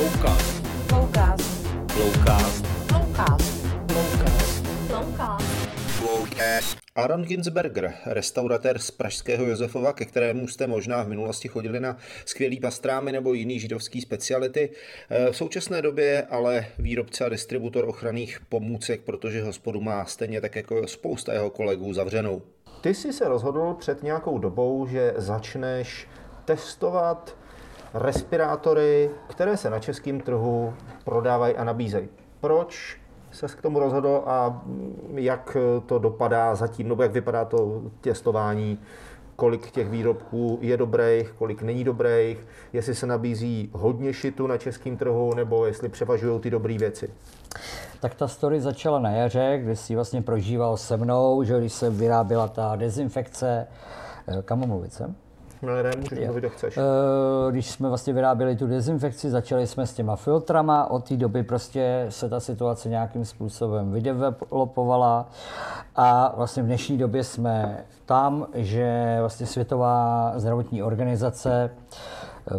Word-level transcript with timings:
Loukast. 0.00 0.66
Loukast. 0.92 1.66
Loukast. 1.98 2.66
Loukast. 2.92 3.64
Loukast. 4.90 5.44
Loukast. 6.02 6.78
Aaron 6.94 7.22
Ginsberger, 7.22 7.94
restauratér 8.06 8.78
z 8.78 8.90
Pražského 8.90 9.44
Josefova, 9.44 9.92
ke 9.92 10.04
kterému 10.04 10.48
jste 10.48 10.66
možná 10.66 11.02
v 11.02 11.08
minulosti 11.08 11.48
chodili 11.48 11.80
na 11.80 11.96
skvělý 12.24 12.60
pastrámy 12.60 13.12
nebo 13.12 13.34
jiný 13.34 13.60
židovský 13.60 14.00
speciality. 14.00 14.70
V 15.30 15.36
současné 15.36 15.82
době 15.82 16.04
je 16.04 16.22
ale 16.22 16.66
výrobce 16.78 17.24
a 17.24 17.28
distributor 17.28 17.88
ochranných 17.88 18.40
pomůcek, 18.48 19.00
protože 19.00 19.42
hospodu 19.42 19.80
má 19.80 20.04
stejně 20.04 20.40
tak 20.40 20.56
jako 20.56 20.86
spousta 20.86 21.32
jeho 21.32 21.50
kolegů 21.50 21.92
zavřenou. 21.92 22.42
Ty 22.80 22.94
jsi 22.94 23.12
se 23.12 23.28
rozhodl 23.28 23.74
před 23.78 24.02
nějakou 24.02 24.38
dobou, 24.38 24.86
že 24.86 25.14
začneš 25.16 26.08
testovat 26.44 27.36
respirátory, 27.94 29.10
které 29.28 29.56
se 29.56 29.70
na 29.70 29.78
českém 29.78 30.20
trhu 30.20 30.74
prodávají 31.04 31.56
a 31.56 31.64
nabízejí. 31.64 32.08
Proč 32.40 33.00
se 33.32 33.46
k 33.46 33.62
tomu 33.62 33.78
rozhodl 33.78 34.22
a 34.26 34.62
jak 35.14 35.56
to 35.86 35.98
dopadá 35.98 36.54
zatím, 36.54 36.88
nebo 36.88 37.02
jak 37.02 37.12
vypadá 37.12 37.44
to 37.44 37.82
testování, 38.00 38.78
kolik 39.36 39.70
těch 39.70 39.88
výrobků 39.88 40.58
je 40.60 40.76
dobrých, 40.76 41.32
kolik 41.38 41.62
není 41.62 41.84
dobrých, 41.84 42.46
jestli 42.72 42.94
se 42.94 43.06
nabízí 43.06 43.70
hodně 43.72 44.12
šitu 44.12 44.46
na 44.46 44.58
českém 44.58 44.96
trhu, 44.96 45.34
nebo 45.34 45.66
jestli 45.66 45.88
převažují 45.88 46.40
ty 46.40 46.50
dobré 46.50 46.78
věci. 46.78 47.10
Tak 48.00 48.14
ta 48.14 48.28
story 48.28 48.60
začala 48.60 48.98
na 48.98 49.10
jaře, 49.10 49.60
kdy 49.62 49.76
si 49.76 49.94
vlastně 49.94 50.22
prožíval 50.22 50.76
se 50.76 50.96
mnou, 50.96 51.42
že 51.42 51.58
když 51.58 51.72
se 51.72 51.90
vyráběla 51.90 52.48
ta 52.48 52.76
dezinfekce, 52.76 53.66
eh, 54.28 54.42
kam 54.42 54.58
mluvit 54.66 54.92
jsem? 54.92 55.14
Ne, 55.62 55.90
můžeš 55.96 56.26
mluvit, 56.26 56.48
chceš. 56.48 56.76
Eh, 56.76 56.82
když 57.50 57.70
jsme 57.70 57.88
vlastně 57.88 58.12
vyráběli 58.12 58.56
tu 58.56 58.66
dezinfekci, 58.66 59.30
začali 59.30 59.66
jsme 59.66 59.86
s 59.86 59.94
těma 59.94 60.16
filtrama, 60.16 60.90
od 60.90 61.08
té 61.08 61.16
doby 61.16 61.42
prostě 61.42 62.06
se 62.08 62.28
ta 62.28 62.40
situace 62.40 62.88
nějakým 62.88 63.24
způsobem 63.24 63.92
vydevelopovala. 63.92 65.28
A 65.96 66.34
vlastně 66.36 66.62
v 66.62 66.66
dnešní 66.66 66.98
době 66.98 67.24
jsme 67.24 67.84
tam, 68.06 68.46
že 68.54 69.16
vlastně 69.20 69.46
Světová 69.46 70.32
zdravotní 70.36 70.82
organizace 70.82 71.70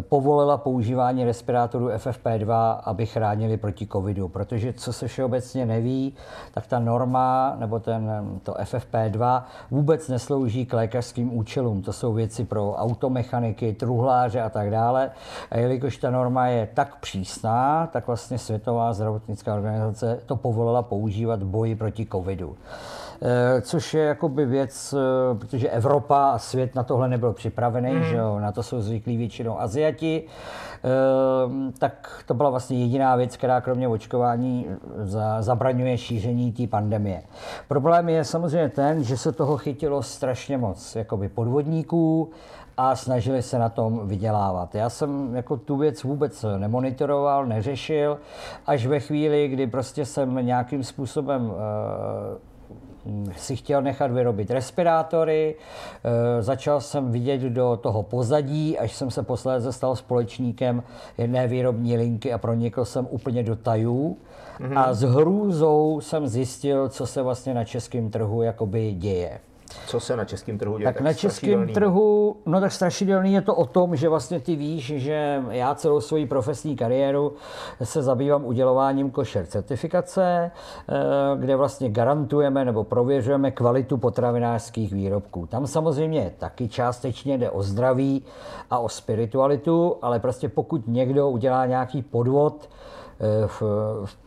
povolila 0.00 0.56
používání 0.56 1.24
respirátorů 1.24 1.88
FFP2, 1.88 2.80
aby 2.84 3.06
chránili 3.06 3.56
proti 3.56 3.86
covidu, 3.86 4.28
protože 4.28 4.72
co 4.72 4.92
se 4.92 5.08
všeobecně 5.08 5.66
neví, 5.66 6.14
tak 6.54 6.66
ta 6.66 6.78
norma 6.78 7.56
nebo 7.58 7.78
ten, 7.78 8.10
to 8.42 8.52
FFP2 8.52 9.42
vůbec 9.70 10.08
neslouží 10.08 10.66
k 10.66 10.72
lékařským 10.72 11.36
účelům. 11.36 11.82
To 11.82 11.92
jsou 11.92 12.12
věci 12.12 12.44
pro 12.44 12.72
automechaniky, 12.72 13.72
truhláře 13.72 14.40
a 14.40 14.50
tak 14.50 14.70
dále. 14.70 15.10
A 15.50 15.58
jelikož 15.58 15.96
ta 15.96 16.10
norma 16.10 16.46
je 16.46 16.68
tak 16.74 16.96
přísná, 16.96 17.86
tak 17.86 18.06
vlastně 18.06 18.38
Světová 18.38 18.92
zdravotnická 18.92 19.54
organizace 19.54 20.20
to 20.26 20.36
povolila 20.36 20.82
používat 20.82 21.42
v 21.42 21.46
boji 21.46 21.74
proti 21.76 22.06
covidu. 22.06 22.56
Eh, 23.24 23.60
což 23.60 23.94
je 23.94 24.04
jakoby 24.04 24.46
věc, 24.46 24.94
eh, 24.94 25.34
protože 25.38 25.70
Evropa 25.70 26.30
a 26.30 26.38
svět 26.38 26.74
na 26.74 26.82
tohle 26.82 27.08
nebyl 27.08 27.32
připravený, 27.32 27.92
mm. 27.92 28.04
že 28.04 28.16
jo, 28.16 28.38
na 28.40 28.52
to 28.52 28.62
jsou 28.62 28.80
zvyklí 28.80 29.16
většinou 29.16 29.60
Aziati, 29.60 30.24
eh, 30.24 31.72
tak 31.78 32.22
to 32.26 32.34
byla 32.34 32.50
vlastně 32.50 32.78
jediná 32.78 33.16
věc, 33.16 33.36
která 33.36 33.60
kromě 33.60 33.88
očkování 33.88 34.66
za, 35.02 35.42
zabraňuje 35.42 35.98
šíření 35.98 36.52
té 36.52 36.66
pandemie. 36.66 37.22
Problém 37.68 38.08
je 38.08 38.24
samozřejmě 38.24 38.68
ten, 38.68 39.04
že 39.04 39.16
se 39.16 39.32
toho 39.32 39.56
chytilo 39.56 40.02
strašně 40.02 40.58
moc 40.58 40.96
jakoby 40.96 41.28
podvodníků, 41.28 42.30
a 42.76 42.96
snažili 42.96 43.42
se 43.42 43.58
na 43.58 43.68
tom 43.68 44.08
vydělávat. 44.08 44.74
Já 44.74 44.90
jsem 44.90 45.36
jako 45.36 45.56
tu 45.56 45.76
věc 45.76 46.02
vůbec 46.02 46.44
nemonitoroval, 46.58 47.46
neřešil, 47.46 48.18
až 48.66 48.86
ve 48.86 49.00
chvíli, 49.00 49.48
kdy 49.48 49.66
prostě 49.66 50.06
jsem 50.06 50.46
nějakým 50.46 50.84
způsobem 50.84 51.52
si 53.36 53.56
chtěl 53.56 53.82
nechat 53.82 54.10
vyrobit 54.10 54.50
respirátory, 54.50 55.54
e, 56.04 56.42
začal 56.42 56.80
jsem 56.80 57.12
vidět 57.12 57.40
do 57.40 57.78
toho 57.82 58.02
pozadí, 58.02 58.78
až 58.78 58.94
jsem 58.94 59.10
se 59.10 59.22
posléze 59.22 59.72
stal 59.72 59.96
společníkem 59.96 60.82
jedné 61.18 61.48
výrobní 61.48 61.96
linky 61.96 62.32
a 62.32 62.38
pronikl 62.38 62.84
jsem 62.84 63.06
úplně 63.10 63.42
do 63.42 63.56
tajů. 63.56 64.16
Mm-hmm. 64.60 64.78
A 64.78 64.94
s 64.94 65.02
hrůzou 65.02 66.00
jsem 66.00 66.26
zjistil, 66.26 66.88
co 66.88 67.06
se 67.06 67.22
vlastně 67.22 67.54
na 67.54 67.64
českém 67.64 68.10
trhu 68.10 68.42
jakoby 68.42 68.92
děje. 68.92 69.40
Co 69.86 70.00
se 70.00 70.16
na 70.16 70.24
českém 70.24 70.58
trhu 70.58 70.78
děje? 70.78 70.84
Tak, 70.84 70.94
tak 70.94 71.04
na 71.04 71.12
českém 71.12 71.68
trhu, 71.68 72.36
no 72.46 72.60
tak 72.60 72.72
strašidelný 72.72 73.32
je 73.32 73.42
to 73.42 73.54
o 73.54 73.66
tom, 73.66 73.96
že 73.96 74.08
vlastně 74.08 74.40
ty 74.40 74.56
víš, 74.56 74.92
že 74.96 75.42
já 75.50 75.74
celou 75.74 76.00
svoji 76.00 76.26
profesní 76.26 76.76
kariéru 76.76 77.32
se 77.82 78.02
zabývám 78.02 78.44
udělováním 78.44 79.10
košer 79.10 79.46
certifikace, 79.46 80.50
eh, 80.50 80.92
kde 81.36 81.56
vlastně 81.56 81.90
garantujeme 81.90 82.64
nebo 82.64 82.84
prověřujeme 82.84 83.50
kvalitu 83.50 83.96
potravinářských 83.96 84.92
výrobků. 84.92 85.46
Tam 85.46 85.66
samozřejmě 85.66 86.32
taky 86.38 86.68
částečně 86.68 87.38
jde 87.38 87.50
o 87.50 87.62
zdraví 87.62 88.24
a 88.70 88.78
o 88.78 88.88
spiritualitu, 88.88 89.96
ale 90.02 90.20
prostě 90.20 90.48
pokud 90.48 90.88
někdo 90.88 91.30
udělá 91.30 91.66
nějaký 91.66 92.02
podvod, 92.02 92.68
v, 93.46 93.62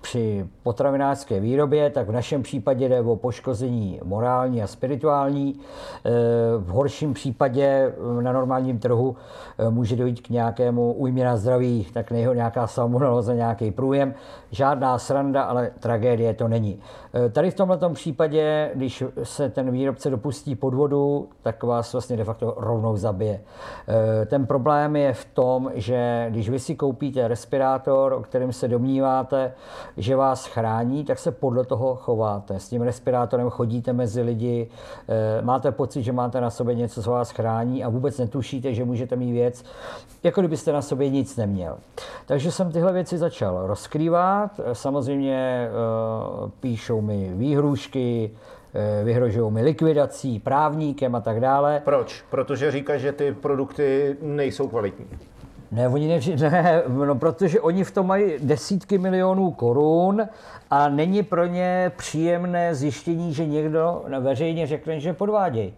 při 0.01 0.47
potravinářské 0.63 1.39
výrobě, 1.39 1.89
tak 1.89 2.07
v 2.07 2.11
našem 2.11 2.43
případě 2.43 2.89
jde 2.89 3.01
o 3.01 3.15
poškození 3.15 3.99
morální 4.03 4.63
a 4.63 4.67
spirituální. 4.67 5.59
Eh, 6.05 6.11
v 6.57 6.67
horším 6.67 7.13
případě 7.13 7.63
eh, 7.63 8.23
na 8.23 8.31
normálním 8.31 8.79
trhu 8.79 9.15
může 9.69 9.95
dojít 9.95 10.21
k 10.21 10.29
nějakému 10.29 10.93
újmě 10.93 11.25
na 11.25 11.37
zdraví, 11.37 11.87
tak 11.93 12.11
nejho 12.11 12.33
nějaká 12.33 12.67
salmonelóza, 12.67 13.33
nějaký 13.33 13.71
průjem. 13.71 14.13
Žádná 14.51 14.97
sranda, 14.97 15.43
ale 15.43 15.71
tragédie 15.79 16.33
to 16.33 16.47
není. 16.47 16.79
Tady 17.31 17.51
v 17.51 17.53
tomto 17.53 17.89
případě, 17.89 18.71
když 18.75 19.03
se 19.23 19.49
ten 19.49 19.71
výrobce 19.71 20.09
dopustí 20.09 20.55
podvodu, 20.55 21.29
tak 21.41 21.63
vás 21.63 21.93
vlastně 21.93 22.17
de 22.17 22.23
facto 22.23 22.53
rovnou 22.57 22.97
zabije. 22.97 23.41
Ten 24.25 24.45
problém 24.45 24.95
je 24.95 25.13
v 25.13 25.25
tom, 25.25 25.71
že 25.73 26.27
když 26.29 26.49
vy 26.49 26.59
si 26.59 26.75
koupíte 26.75 27.27
respirátor, 27.27 28.13
o 28.13 28.21
kterém 28.21 28.53
se 28.53 28.67
domní 28.67 28.84
domníváte, 28.85 29.53
že 29.97 30.15
vás 30.15 30.45
chrání, 30.45 31.03
tak 31.03 31.19
se 31.19 31.31
podle 31.31 31.65
toho 31.65 31.95
chováte. 31.95 32.59
S 32.59 32.69
tím 32.69 32.81
respirátorem 32.81 33.49
chodíte 33.49 33.93
mezi 33.93 34.21
lidi, 34.21 34.67
eh, 35.09 35.41
máte 35.41 35.71
pocit, 35.71 36.03
že 36.03 36.11
máte 36.11 36.41
na 36.41 36.49
sobě 36.49 36.75
něco, 36.75 37.03
co 37.03 37.11
vás 37.11 37.31
chrání 37.31 37.83
a 37.83 37.89
vůbec 37.89 38.17
netušíte, 38.17 38.73
že 38.73 38.85
můžete 38.85 39.15
mít 39.15 39.31
věc, 39.31 39.63
jako 40.23 40.41
kdybyste 40.41 40.71
na 40.71 40.81
sobě 40.81 41.09
nic 41.09 41.37
neměl. 41.37 41.77
Takže 42.25 42.51
jsem 42.51 42.71
tyhle 42.71 42.93
věci 42.93 43.17
začal 43.17 43.67
rozkrývat. 43.67 44.59
Samozřejmě 44.73 45.69
eh, 45.69 46.51
píšou 46.59 47.01
mi 47.01 47.31
výhrušky, 47.33 48.31
eh, 48.73 49.03
vyhrožují 49.03 49.51
mi 49.51 49.61
likvidací, 49.61 50.39
právníkem 50.39 51.15
a 51.15 51.21
tak 51.21 51.39
dále. 51.39 51.81
Proč? 51.85 52.23
Protože 52.29 52.71
říká, 52.71 52.97
že 52.97 53.11
ty 53.11 53.33
produkty 53.33 54.17
nejsou 54.21 54.67
kvalitní. 54.67 55.34
Ne, 55.71 55.87
oni 55.87 56.07
ne, 56.07 56.19
ne, 56.49 56.83
no, 56.87 57.15
protože 57.15 57.61
oni 57.61 57.83
v 57.83 57.91
tom 57.91 58.07
mají 58.07 58.33
desítky 58.39 58.97
milionů 58.97 59.51
korun 59.51 60.27
a 60.71 60.89
není 60.89 61.23
pro 61.23 61.45
ně 61.45 61.91
příjemné 61.97 62.75
zjištění, 62.75 63.33
že 63.33 63.45
někdo 63.45 64.05
veřejně 64.19 64.67
řekne, 64.67 64.99
že 64.99 65.13
podvádějí. 65.13 65.73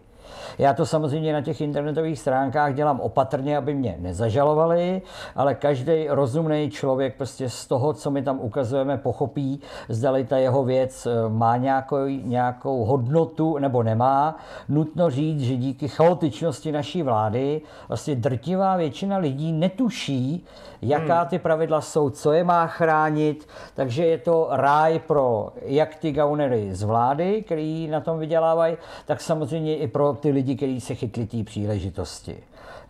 Já 0.58 0.74
to 0.74 0.86
samozřejmě 0.86 1.32
na 1.32 1.40
těch 1.40 1.60
internetových 1.60 2.18
stránkách 2.18 2.74
dělám 2.74 3.00
opatrně, 3.00 3.56
aby 3.56 3.74
mě 3.74 3.96
nezažalovali, 3.98 5.02
ale 5.36 5.54
každý 5.54 6.08
rozumný 6.08 6.70
člověk 6.70 7.16
prostě 7.16 7.50
z 7.50 7.66
toho, 7.66 7.92
co 7.92 8.10
my 8.10 8.22
tam 8.22 8.40
ukazujeme, 8.40 8.98
pochopí, 8.98 9.60
zdali 9.88 10.24
ta 10.24 10.36
jeho 10.36 10.64
věc 10.64 11.06
eh, 11.06 11.28
má 11.28 11.56
nějakou, 11.56 12.06
nějakou 12.06 12.84
hodnotu 12.84 13.58
nebo 13.58 13.82
nemá. 13.82 14.36
Nutno 14.68 15.10
říct, 15.10 15.40
že 15.40 15.56
díky 15.56 15.88
chaotičnosti 15.88 16.72
naší 16.72 17.02
vlády 17.02 17.60
vlastně 17.88 18.14
drtivá 18.14 18.76
většina 18.76 19.16
lidí 19.16 19.52
netuší, 19.52 20.44
jaká 20.82 21.20
hmm. 21.20 21.28
ty 21.28 21.38
pravidla 21.38 21.80
jsou, 21.80 22.10
co 22.10 22.32
je 22.32 22.44
má 22.44 22.66
chránit, 22.66 23.48
takže 23.74 24.06
je 24.06 24.18
to 24.18 24.48
ráj 24.50 24.98
pro 24.98 25.52
jak 25.62 25.94
ty 25.94 26.12
gaunery 26.12 26.74
z 26.74 26.82
vlády, 26.82 27.42
který 27.42 27.88
na 27.88 28.00
tom 28.00 28.18
vydělávají, 28.18 28.76
tak 29.06 29.20
samozřejmě 29.20 29.76
i 29.76 29.88
pro 29.88 30.14
ty 30.20 30.30
lidi, 30.30 30.56
kteří 30.56 30.80
se 30.80 30.94
chytli 30.94 31.26
té 31.26 31.44
příležitosti. 31.44 32.36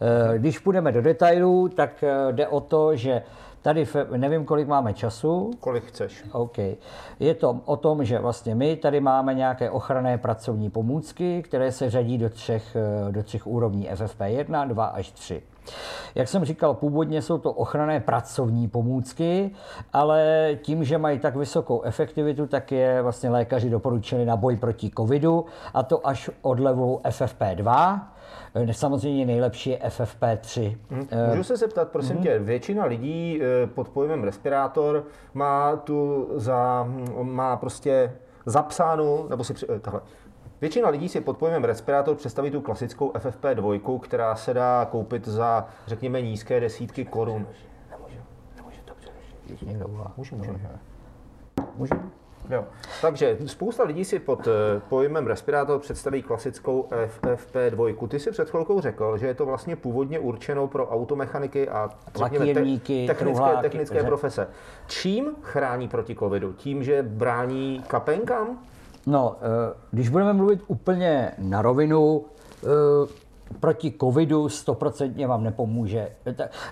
Eh, 0.01 0.39
když 0.39 0.59
půjdeme 0.59 0.93
do 0.93 1.03
detailů, 1.03 1.69
tak 1.69 2.05
eh, 2.05 2.33
jde 2.33 2.49
o 2.49 2.61
to, 2.61 2.97
že 2.97 3.23
Tady 3.63 3.87
nevím, 4.17 4.45
kolik 4.45 4.69
máme 4.69 4.95
času. 4.95 5.51
Kolik 5.61 5.85
chceš. 5.85 6.25
OK. 6.33 6.59
Je 7.21 7.35
to 7.35 7.61
o 7.65 7.77
tom, 7.77 8.05
že 8.05 8.19
vlastně 8.19 8.55
my 8.55 8.77
tady 8.77 9.01
máme 9.01 9.35
nějaké 9.35 9.71
ochranné 9.71 10.19
pracovní 10.19 10.71
pomůcky, 10.71 11.43
které 11.43 11.73
se 11.73 11.91
řadí 11.91 12.19
do 12.19 12.31
třech, 12.31 12.77
eh, 12.77 13.13
do 13.13 13.23
třech 13.23 13.47
úrovní 13.47 13.91
FFP1, 13.91 14.69
2 14.69 14.85
až 14.85 15.11
3. 15.11 15.43
Jak 16.15 16.29
jsem 16.29 16.45
říkal, 16.45 16.75
původně 16.75 17.23
jsou 17.23 17.39
to 17.39 17.53
ochranné 17.53 18.01
pracovní 18.01 18.69
pomůcky, 18.69 19.51
ale 19.93 20.51
tím, 20.63 20.85
že 20.85 20.99
mají 20.99 21.19
tak 21.19 21.37
vysokou 21.37 21.83
efektivitu, 21.83 22.47
tak 22.47 22.73
je 22.73 23.03
vlastně 23.03 23.31
lékaři 23.31 23.71
doporučili 23.71 24.25
na 24.25 24.37
boj 24.37 24.57
proti 24.57 24.91
covidu 24.97 25.45
a 25.75 25.83
to 25.83 26.07
až 26.07 26.31
od 26.43 26.61
levelu 26.61 27.01
FFP2. 27.05 28.01
Samozřejmě 28.73 29.27
nejlepší 29.27 29.71
je 29.71 29.79
FFP3. 29.79 30.77
Můžu 31.29 31.43
se 31.43 31.57
zeptat, 31.57 31.89
prosím 31.89 32.17
tě, 32.17 32.39
většina 32.39 32.85
lidí 32.85 33.41
eh, 33.43 33.67
pod 33.67 33.89
pojmem 33.89 34.25
respirátor 34.25 35.05
má 35.35 35.77
tu 35.77 36.29
za, 36.35 36.89
má 37.23 37.57
prostě 37.57 38.13
zapsánu, 38.47 39.27
nebo 39.29 39.45
si 39.45 39.55
eh, 39.75 39.79
takhle. 39.79 40.01
Většina 40.61 40.89
lidí 40.89 41.09
si 41.09 41.21
pod 41.21 41.39
pojmem 41.39 41.65
respirátor 41.65 42.17
představí 42.17 42.51
tu 42.51 42.61
klasickou 42.61 43.13
FFP2, 43.13 43.99
která 44.01 44.35
se 44.35 44.55
dá 44.55 44.85
koupit 44.91 45.29
za, 45.29 45.67
řekněme, 45.87 46.23
nízké 46.23 46.61
desítky 46.61 47.05
korun. 47.05 47.47
Můžu, 50.17 50.37
můžu. 50.37 50.53
Můžu? 51.77 51.95
Jo. 52.51 52.65
Takže 53.01 53.39
spousta 53.47 53.85
lidí 53.85 54.05
si 54.05 54.19
pod 54.19 54.47
eh, 54.47 54.81
pojmem 54.89 55.27
respirátor 55.27 55.81
představí 55.81 56.23
klasickou 56.23 56.89
FFP2. 57.21 58.09
Ty 58.09 58.21
si 58.21 58.31
před 58.31 58.51
chvilkou 58.51 58.81
řekl, 58.81 59.19
že 59.19 59.27
je 59.27 59.35
to 59.35 59.47
vlastně 59.47 59.77
původně 59.77 60.19
určeno 60.19 60.69
pro 60.69 60.89
automechaniky 60.89 61.69
a 61.69 61.91
řekněme, 62.15 62.45
Lakírníky, 62.45 63.07
technické, 63.07 63.25
truhláky, 63.25 63.63
technické 63.63 64.05
profese. 64.05 64.49
Čím 64.87 65.31
chrání 65.43 65.89
proti 65.89 66.15
covidu? 66.15 66.53
Tím, 66.53 66.85
že 66.85 67.03
brání 67.03 67.85
kapenkám? 67.87 68.59
No, 69.07 69.37
eh, 69.41 69.75
když 69.91 70.09
budeme 70.09 70.33
mluvit 70.33 70.61
úplně 70.67 71.33
na 71.39 71.63
rovinu, 71.63 72.25
eh, 72.65 72.69
proti 73.61 73.95
covidu 74.01 74.49
stoprocentně 74.49 75.27
vám 75.27 75.45
nepomůže. 75.45 76.09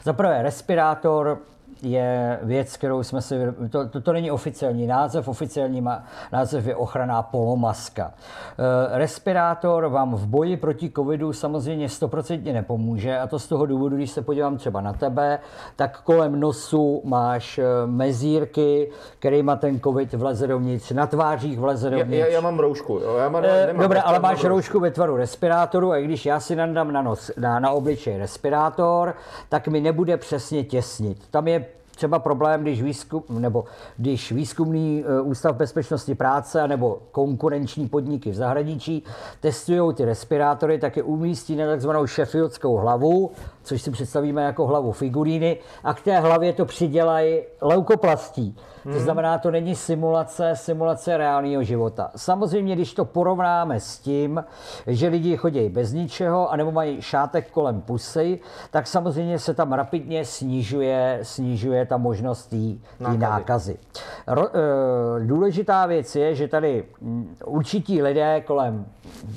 Za 0.05 0.13
prvé, 0.13 0.43
respirátor 0.43 1.39
je 1.83 2.39
věc, 2.43 2.77
kterou 2.77 3.03
jsme 3.03 3.23
si... 3.23 3.35
To, 3.71 3.89
to, 3.89 4.01
to 4.01 4.13
není 4.13 4.31
oficiální 4.31 4.87
název, 4.87 5.29
oficiální 5.29 5.81
má, 5.81 6.05
název 6.33 6.67
je 6.67 6.77
ochranná 6.77 7.23
polomaska. 7.23 8.13
Eh, 8.59 8.99
Respirátor 8.99 9.89
vám 9.89 10.15
v 10.15 10.27
boji 10.27 10.57
proti 10.57 10.91
covidu 10.91 11.33
samozřejmě 11.33 11.89
stoprocentně 11.89 12.53
nepomůže 12.53 13.19
a 13.19 13.27
to 13.27 13.39
z 13.39 13.49
toho 13.49 13.67
důvodu, 13.67 13.97
když 13.97 14.11
se 14.11 14.23
podívám 14.23 14.57
třeba 14.57 14.81
na 14.81 14.93
tebe, 14.93 15.39
tak 15.77 16.01
kolem 16.01 16.41
nosu 16.41 17.03
máš 17.05 17.59
eh, 17.59 17.65
mezírky, 17.87 18.91
kterýma 19.19 19.57
ten 19.57 19.81
covid 19.81 20.15
vleze 20.15 20.47
dovnitř, 20.47 20.91
na 20.91 21.07
tvářích 21.07 21.59
vleze 21.59 21.91
Já, 21.91 21.99
dovnitř. 21.99 22.21
já, 22.21 22.27
já 22.27 22.41
mám 22.41 22.59
roušku. 22.59 22.99
Jo? 22.99 23.17
Já 23.17 23.29
mám, 23.29 23.45
Eh, 23.45 23.67
nemám, 23.67 23.83
Dobré, 23.83 23.99
já 23.99 24.03
ale 24.05 24.19
máš 24.19 24.45
roušku 24.45 24.81
ve 24.81 24.91
tvaru 24.91 25.17
respirátoru 25.17 25.91
a 25.93 25.97
i 25.97 26.05
když 26.05 26.27
já 26.27 26.41
si 26.41 26.57
nandám 26.57 26.93
na, 26.93 27.03
nos, 27.03 27.31
na, 27.37 27.59
na 27.61 27.71
obličej 27.71 28.19
respirátor, 28.19 29.15
tak 29.49 29.69
mi 29.69 29.81
nebude 29.81 30.17
přesně 30.17 30.65
těsnit. 30.65 31.19
Tam 31.31 31.49
je 31.49 31.67
třeba 31.97 32.19
problém, 32.19 32.63
když, 32.63 32.83
výzkum, 32.83 33.25
nebo 33.31 33.65
když 33.97 34.33
výzkumný 34.33 35.05
eh, 35.07 35.21
ústav 35.21 35.57
bezpečnosti 35.57 36.15
práce 36.15 36.69
nebo 36.69 36.99
konkurenční 37.11 37.89
podniky 37.89 38.31
v 38.31 38.35
zahraničí 38.35 39.03
testují 39.41 39.95
ty 39.95 40.05
respirátory, 40.05 40.79
tak 40.79 40.97
je 40.97 41.03
umístí 41.03 41.57
na 41.57 41.67
takzvanou 41.67 42.07
Sheffieldskou 42.07 42.77
hlavu, 42.77 43.31
což 43.63 43.83
si 43.83 43.91
představíme 43.91 44.43
jako 44.43 44.67
hlavu 44.67 44.93
figuríny, 44.93 45.59
a 45.85 45.95
k 45.95 46.03
té 46.03 46.21
hlavě 46.21 46.53
to 46.53 46.65
přidělají 46.65 47.41
leukoplastí. 47.61 48.57
To 48.93 49.01
znamená, 49.01 49.39
to 49.39 49.51
není 49.51 49.75
simulace, 49.75 50.57
simulace 50.57 51.17
reálného 51.17 51.63
života. 51.63 52.11
Samozřejmě, 52.17 52.75
když 52.75 52.95
to 52.95 53.05
porovnáme 53.05 53.81
s 53.81 53.99
tím, 53.99 54.45
že 54.87 55.09
lidi 55.09 55.37
chodí 55.37 55.69
bez 55.69 55.93
ničeho, 55.93 56.53
anebo 56.53 56.73
mají 56.73 57.03
šátek 57.03 57.51
kolem 57.51 57.81
pusy, 57.81 58.41
tak 58.71 58.87
samozřejmě 58.87 59.39
se 59.39 59.55
tam 59.55 59.73
rapidně 59.73 60.25
snižuje, 60.25 61.19
snižuje 61.23 61.87
ta 61.87 61.97
možnost 61.97 62.47
té 62.47 62.57
Nákazy. 63.01 63.19
nákazy. 63.19 63.79
Ro, 64.27 64.49
e, 64.49 65.27
důležitá 65.27 65.87
věc 65.87 66.17
je, 66.17 66.35
že 66.35 66.49
tady 66.49 66.85
mm, 67.01 67.37
určití 67.45 68.03
lidé 68.03 68.41
kolem, 68.41 68.87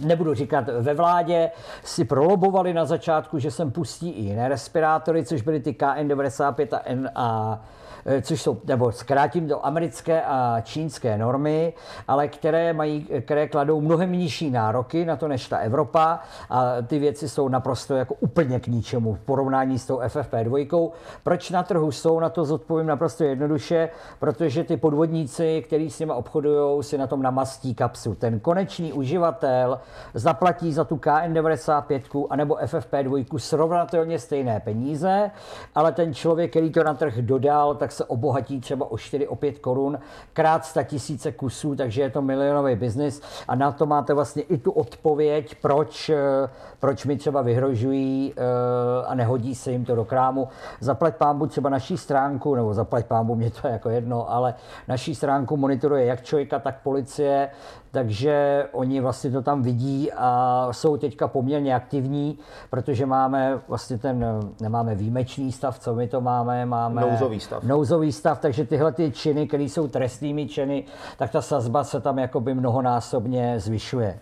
nebudu 0.01 0.34
říkat 0.34 0.66
ve 0.80 0.94
vládě, 0.94 1.51
si 1.84 2.06
prolobovali 2.06 2.74
na 2.74 2.86
začátku, 2.86 3.40
že 3.40 3.51
sem 3.51 3.72
pustí 3.72 4.10
i 4.10 4.22
jiné 4.22 4.50
respirátory, 4.50 5.25
což 5.25 5.42
byly 5.42 5.60
ty 5.60 5.72
KN95 5.72 6.68
a 6.75 6.94
NA 6.96 7.60
eh, 7.63 7.88
což 8.22 8.42
jsou, 8.42 8.57
nebo 8.66 8.92
zkrátím 8.92 9.48
to, 9.48 9.66
americké 9.66 10.22
a 10.22 10.62
čínské 10.62 11.18
normy, 11.18 11.74
ale 12.07 12.28
které, 12.28 12.74
mají, 12.74 13.07
které 13.22 13.48
kladou 13.48 13.81
mnohem 13.81 14.12
nižší 14.12 14.50
nároky 14.51 15.06
na 15.06 15.16
to 15.16 15.28
než 15.28 15.48
ta 15.48 15.57
Evropa 15.57 16.19
a 16.50 16.74
ty 16.88 17.00
věci 17.00 17.30
jsou 17.30 17.50
naprosto 17.50 17.96
jako 17.96 18.16
úplně 18.19 18.60
k 18.60 18.68
ničemu 18.68 19.13
v 19.13 19.19
porovnání 19.19 19.80
s 19.80 19.86
tou 19.86 20.00
FFP2. 20.00 20.92
Proč 21.24 21.50
na 21.50 21.63
trhu 21.63 21.92
jsou, 21.92 22.19
na 22.19 22.30
to 22.30 22.46
zodpovím 22.46 22.88
naprosto 22.88 23.24
jednoduše, 23.24 23.90
protože 24.19 24.63
ty 24.63 24.78
podvodníci, 24.78 25.63
kteří 25.68 25.90
s 25.90 26.00
nimi 26.00 26.12
obchodují, 26.12 26.84
si 26.84 26.98
na 26.98 27.07
tom 27.07 27.22
namastí 27.22 27.75
kapsu. 27.75 28.16
Ten 28.16 28.40
konečný 28.40 28.94
uživatel 28.94 29.80
zaplatí 30.13 30.74
za 30.74 30.84
tu 30.84 30.96
KN95 30.96 32.28
anebo 32.30 32.56
FFP2 32.56 33.38
srovnatelně 33.38 34.19
stejné 34.19 34.60
peníze, 34.60 35.31
ale 35.75 35.92
ten 35.92 36.13
člověk, 36.13 36.50
který 36.50 36.72
to 36.72 36.84
na 36.84 36.94
trh 36.94 37.18
dodal, 37.18 37.75
tak 37.75 37.88
se 37.91 38.06
obohatí 38.06 38.59
třeba 38.59 38.91
o 38.91 38.97
4, 38.97 39.27
o 39.27 39.36
5 39.36 39.59
korun, 39.59 40.00
krát 40.33 40.65
100 40.65 40.83
tisíce 40.83 41.31
kusů, 41.31 41.75
takže 41.75 42.01
je 42.01 42.09
to 42.09 42.21
milionový 42.21 42.75
biznis 42.75 43.21
a 43.47 43.56
na 43.56 43.71
to 43.71 43.86
máte 43.86 44.13
vlastně 44.13 44.44
i 44.44 44.57
tu 44.57 44.71
odpověď, 44.71 45.56
proč, 45.62 46.09
eh, 46.09 46.50
proč 46.80 47.06
mi 47.06 47.18
třeba 47.18 47.41
vyhrožují 47.41 48.33
eh, 48.38 49.06
a 49.06 49.15
nehodí 49.15 49.56
se 49.56 49.71
jim 49.71 49.86
to 49.86 49.95
do 49.95 50.06
krámu. 50.06 50.47
Zaplať 50.80 51.15
pámbu 51.15 51.47
třeba 51.47 51.69
naší 51.69 51.97
stránku, 51.97 52.56
nebo 52.56 52.74
zaplať 52.74 53.06
pámbu, 53.06 53.36
mě 53.36 53.51
to 53.51 53.68
je 53.68 53.74
jako 53.74 53.89
jedno, 53.89 54.31
ale 54.31 54.53
naší 54.88 55.15
stránku 55.15 55.57
monitoruje 55.57 56.06
jak 56.06 56.24
člověka, 56.24 56.59
tak 56.59 56.81
policie, 56.83 57.50
takže 57.91 58.65
oni 58.71 59.01
vlastně 59.01 59.31
to 59.31 59.41
tam 59.41 59.62
vidí 59.62 60.12
a 60.12 60.68
jsou 60.71 60.97
teďka 60.97 61.27
poměrně 61.27 61.75
aktivní, 61.75 62.39
protože 62.69 63.06
máme 63.06 63.59
vlastně 63.68 63.97
ten, 63.97 64.25
nemáme 64.62 64.95
výjimečný 64.95 65.51
stav, 65.51 65.80
co 65.80 65.95
my 65.95 66.07
to 66.07 66.21
máme, 66.21 66.65
máme 66.65 67.01
Nouzový 67.01 67.39
stav. 67.39 67.63
nouzový 67.63 68.12
stav, 68.12 68.39
takže 68.39 68.65
tyhle 68.65 68.91
ty 68.91 69.12
činy, 69.12 69.47
které 69.47 69.63
jsou 69.63 69.88
trestnými 69.88 70.47
činy, 70.47 70.83
tak 71.18 71.31
ta 71.31 71.41
sazba 71.41 71.83
se 71.83 72.01
tam 72.01 72.19
jakoby 72.19 72.53
mnohonásobně 72.53 73.59
zvyšuje. 73.59 74.19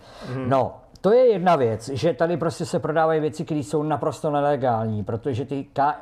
No, 0.48 0.76
to 1.02 1.12
je 1.12 1.28
jedna 1.28 1.56
věc, 1.56 1.90
že 1.90 2.14
tady 2.14 2.38
prostě 2.38 2.66
se 2.66 2.80
prodávají 2.80 3.22
věci, 3.22 3.46
které 3.46 3.60
jsou 3.60 3.84
naprosto 3.84 4.32
nelegální, 4.32 5.04
protože 5.04 5.46
ty 5.46 5.66
K... 5.74 5.96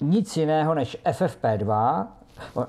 nic 0.00 0.36
jiného 0.36 0.74
než 0.74 0.96
FFP2, 1.04 2.06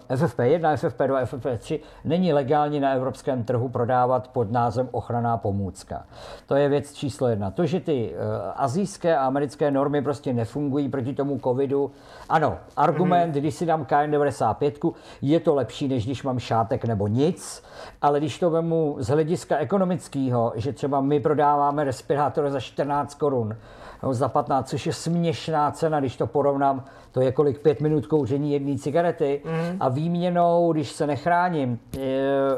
FFP1, 0.10 0.74
FFP2, 0.74 1.24
FFP3 1.24 1.80
není 2.04 2.34
legální 2.34 2.80
na 2.80 2.92
evropském 2.92 3.44
trhu 3.44 3.70
prodávat 3.70 4.28
pod 4.28 4.52
názvem 4.52 4.90
ochranná 4.92 5.38
pomůcka. 5.38 6.04
To 6.46 6.56
je 6.56 6.70
věc 6.70 6.94
číslo 6.94 7.28
jedna. 7.28 7.52
To, 7.52 7.66
že 7.66 7.80
ty 7.80 8.14
uh, 8.14 8.18
azijské 8.56 9.18
a 9.18 9.26
americké 9.26 9.72
normy 9.72 10.02
prostě 10.02 10.34
nefungují 10.34 10.90
proti 10.90 11.14
tomu 11.14 11.40
covidu, 11.40 11.92
ano, 12.30 12.58
argument, 12.78 13.32
když 13.32 13.56
si 13.56 13.66
dám 13.66 13.84
KN95, 13.84 14.94
je 15.22 15.40
to 15.40 15.56
lepší, 15.56 15.88
než 15.88 16.06
když 16.06 16.24
mám 16.24 16.40
šátek 16.40 16.86
nebo 16.86 17.08
nic, 17.08 17.64
ale 18.02 18.20
když 18.20 18.40
to 18.40 18.50
vemu 18.50 18.96
z 19.00 19.08
hlediska 19.08 19.58
ekonomického, 19.58 20.54
že 20.56 20.74
třeba 20.74 21.02
my 21.02 21.20
prodáváme 21.20 21.84
respirátor 21.84 22.50
za 22.50 22.60
14 22.60 23.14
korun, 23.16 23.58
nebo 24.02 24.14
za 24.14 24.28
15, 24.28 24.70
což 24.70 24.86
je 24.86 24.94
směšná 24.94 25.72
cena, 25.72 26.00
když 26.00 26.18
to 26.18 26.28
porovnám, 26.28 26.84
to 27.12 27.22
je 27.22 27.32
kolik 27.32 27.60
pět 27.60 27.82
minut 27.82 28.08
kouření 28.08 28.54
jedné 28.54 28.78
cigarety 28.78 29.42
mm. 29.46 29.78
a 29.80 29.90
výměnou, 29.90 30.74
když 30.74 30.92
se 30.92 31.08
nechráním, 31.08 31.80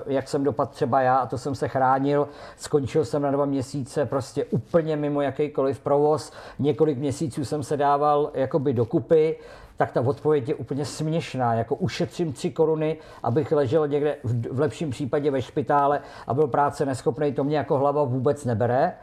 jak 0.08 0.28
jsem 0.28 0.44
dopad 0.44 0.70
třeba 0.70 1.02
já, 1.02 1.18
a 1.18 1.26
to 1.26 1.38
jsem 1.38 1.56
se 1.56 1.68
chránil, 1.68 2.28
skončil 2.58 3.06
jsem 3.06 3.22
na 3.22 3.32
dva 3.32 3.46
měsíce 3.46 4.06
prostě 4.06 4.46
úplně 4.46 4.96
mimo 4.96 5.22
jakýkoliv 5.22 5.80
provoz, 5.80 6.32
několik 6.60 6.98
měsíců 6.98 7.46
jsem 7.46 7.64
se 7.64 7.78
dával 7.78 8.32
jakoby 8.34 8.74
dokupy, 8.74 9.38
tak 9.82 9.92
ta 9.92 10.02
odpověď 10.02 10.50
je 10.50 10.56
úplně 10.56 10.86
směšná. 10.86 11.54
Jako 11.54 11.76
ušetřím 11.76 12.34
3 12.34 12.52
koruny, 12.52 12.98
abych 13.24 13.52
ležel 13.52 13.88
někde 13.88 14.18
v, 14.24 14.48
v 14.48 14.60
lepším 14.60 14.90
případě 14.90 15.32
ve 15.32 15.42
špitále 15.42 16.02
a 16.28 16.34
byl 16.34 16.48
práce 16.48 16.86
neschopný, 16.86 17.34
to 17.34 17.44
mě 17.44 17.58
jako 17.58 17.78
hlava 17.78 18.04
vůbec 18.04 18.46
nebere. 18.46 18.94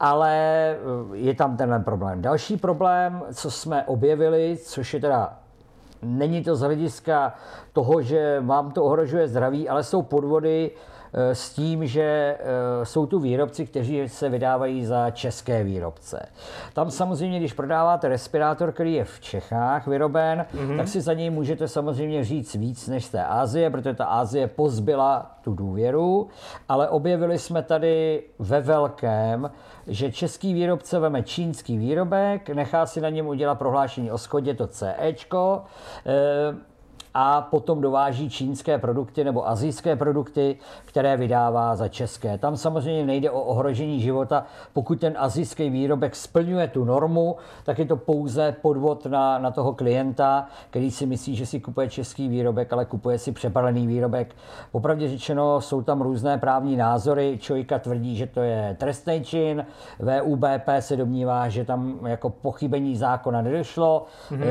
Ale 0.00 0.36
eh, 0.70 1.16
je 1.16 1.34
tam 1.34 1.56
tenhle 1.56 1.80
problém. 1.80 2.22
Další 2.22 2.56
problém, 2.56 3.22
co 3.32 3.50
jsme 3.50 3.84
objevili, 3.84 4.56
což 4.62 4.94
je 4.94 5.00
teda 5.00 5.38
Není 6.02 6.44
to 6.44 6.56
z 6.56 6.60
hlediska 6.60 7.34
toho, 7.72 8.02
že 8.02 8.40
vám 8.40 8.70
to 8.70 8.84
ohrožuje 8.84 9.28
zdraví, 9.28 9.68
ale 9.68 9.84
jsou 9.84 10.02
podvody 10.02 10.70
s 11.12 11.50
tím, 11.50 11.86
že 11.86 12.02
eh, 12.02 12.84
jsou 12.84 13.06
tu 13.06 13.18
výrobci, 13.18 13.66
kteří 13.66 14.08
se 14.08 14.28
vydávají 14.28 14.84
za 14.84 15.10
české 15.10 15.64
výrobce. 15.64 16.28
Tam 16.72 16.90
samozřejmě, 16.90 17.38
když 17.38 17.52
prodáváte 17.52 18.08
respirátor, 18.08 18.72
který 18.72 18.94
je 18.94 19.04
v 19.04 19.20
Čechách 19.20 19.86
vyroben, 19.86 20.46
mm-hmm. 20.54 20.76
tak 20.76 20.88
si 20.88 21.00
za 21.00 21.12
něj 21.12 21.30
můžete 21.30 21.68
samozřejmě 21.68 22.24
říct 22.24 22.54
víc 22.54 22.88
než 22.88 23.04
z 23.04 23.10
té 23.10 23.24
Ázie, 23.24 23.70
protože 23.70 23.94
ta 23.94 24.04
Ázie 24.04 24.46
pozbyla 24.46 25.38
tu 25.44 25.54
důvěru, 25.54 26.28
ale 26.68 26.88
objevili 26.88 27.38
jsme 27.38 27.62
tady 27.62 28.22
ve 28.38 28.60
velkém, 28.60 29.50
že 29.86 30.12
český 30.12 30.54
výrobce 30.54 30.98
veme 30.98 31.22
čínský 31.22 31.78
výrobek, 31.78 32.50
nechá 32.50 32.86
si 32.86 33.00
na 33.00 33.08
něm 33.08 33.26
udělat 33.26 33.58
prohlášení 33.58 34.10
o 34.10 34.18
schodě, 34.18 34.54
to 34.54 34.66
CEčko, 34.66 35.62
a 37.14 37.40
potom 37.40 37.80
dováží 37.80 38.30
čínské 38.30 38.78
produkty 38.78 39.24
nebo 39.24 39.48
azijské 39.48 39.96
produkty, 39.96 40.56
které 40.84 41.16
vydává 41.16 41.76
za 41.76 41.88
české. 41.88 42.38
Tam 42.38 42.56
samozřejmě 42.56 43.06
nejde 43.06 43.30
o 43.30 43.40
ohrožení 43.40 44.00
života. 44.00 44.44
Pokud 44.72 45.00
ten 45.00 45.14
azijský 45.18 45.70
výrobek 45.70 46.16
splňuje 46.16 46.68
tu 46.68 46.84
normu, 46.84 47.36
tak 47.64 47.78
je 47.78 47.84
to 47.84 47.96
pouze 47.96 48.56
podvod 48.62 49.06
na, 49.06 49.38
na 49.38 49.50
toho 49.50 49.72
klienta, 49.74 50.46
který 50.70 50.90
si 50.90 51.06
myslí, 51.06 51.36
že 51.36 51.46
si 51.46 51.60
kupuje 51.60 51.88
český 51.88 52.28
výrobek, 52.28 52.72
ale 52.72 52.84
kupuje 52.84 53.18
si 53.18 53.32
přepalený 53.32 53.86
výrobek. 53.86 54.34
Popravdě 54.72 55.08
řečeno, 55.08 55.60
jsou 55.60 55.82
tam 55.82 56.00
různé 56.00 56.38
právní 56.38 56.76
názory. 56.76 57.38
Čojka 57.40 57.78
tvrdí, 57.78 58.16
že 58.16 58.26
to 58.26 58.40
je 58.40 58.76
trestný 58.80 59.24
čin, 59.24 59.66
VUBP 59.98 60.68
se 60.80 60.96
domnívá, 60.96 61.48
že 61.48 61.64
tam 61.64 62.06
jako 62.06 62.30
pochybení 62.30 62.96
zákona 62.96 63.42
nedošlo, 63.42 64.06
mm-hmm. 64.30 64.44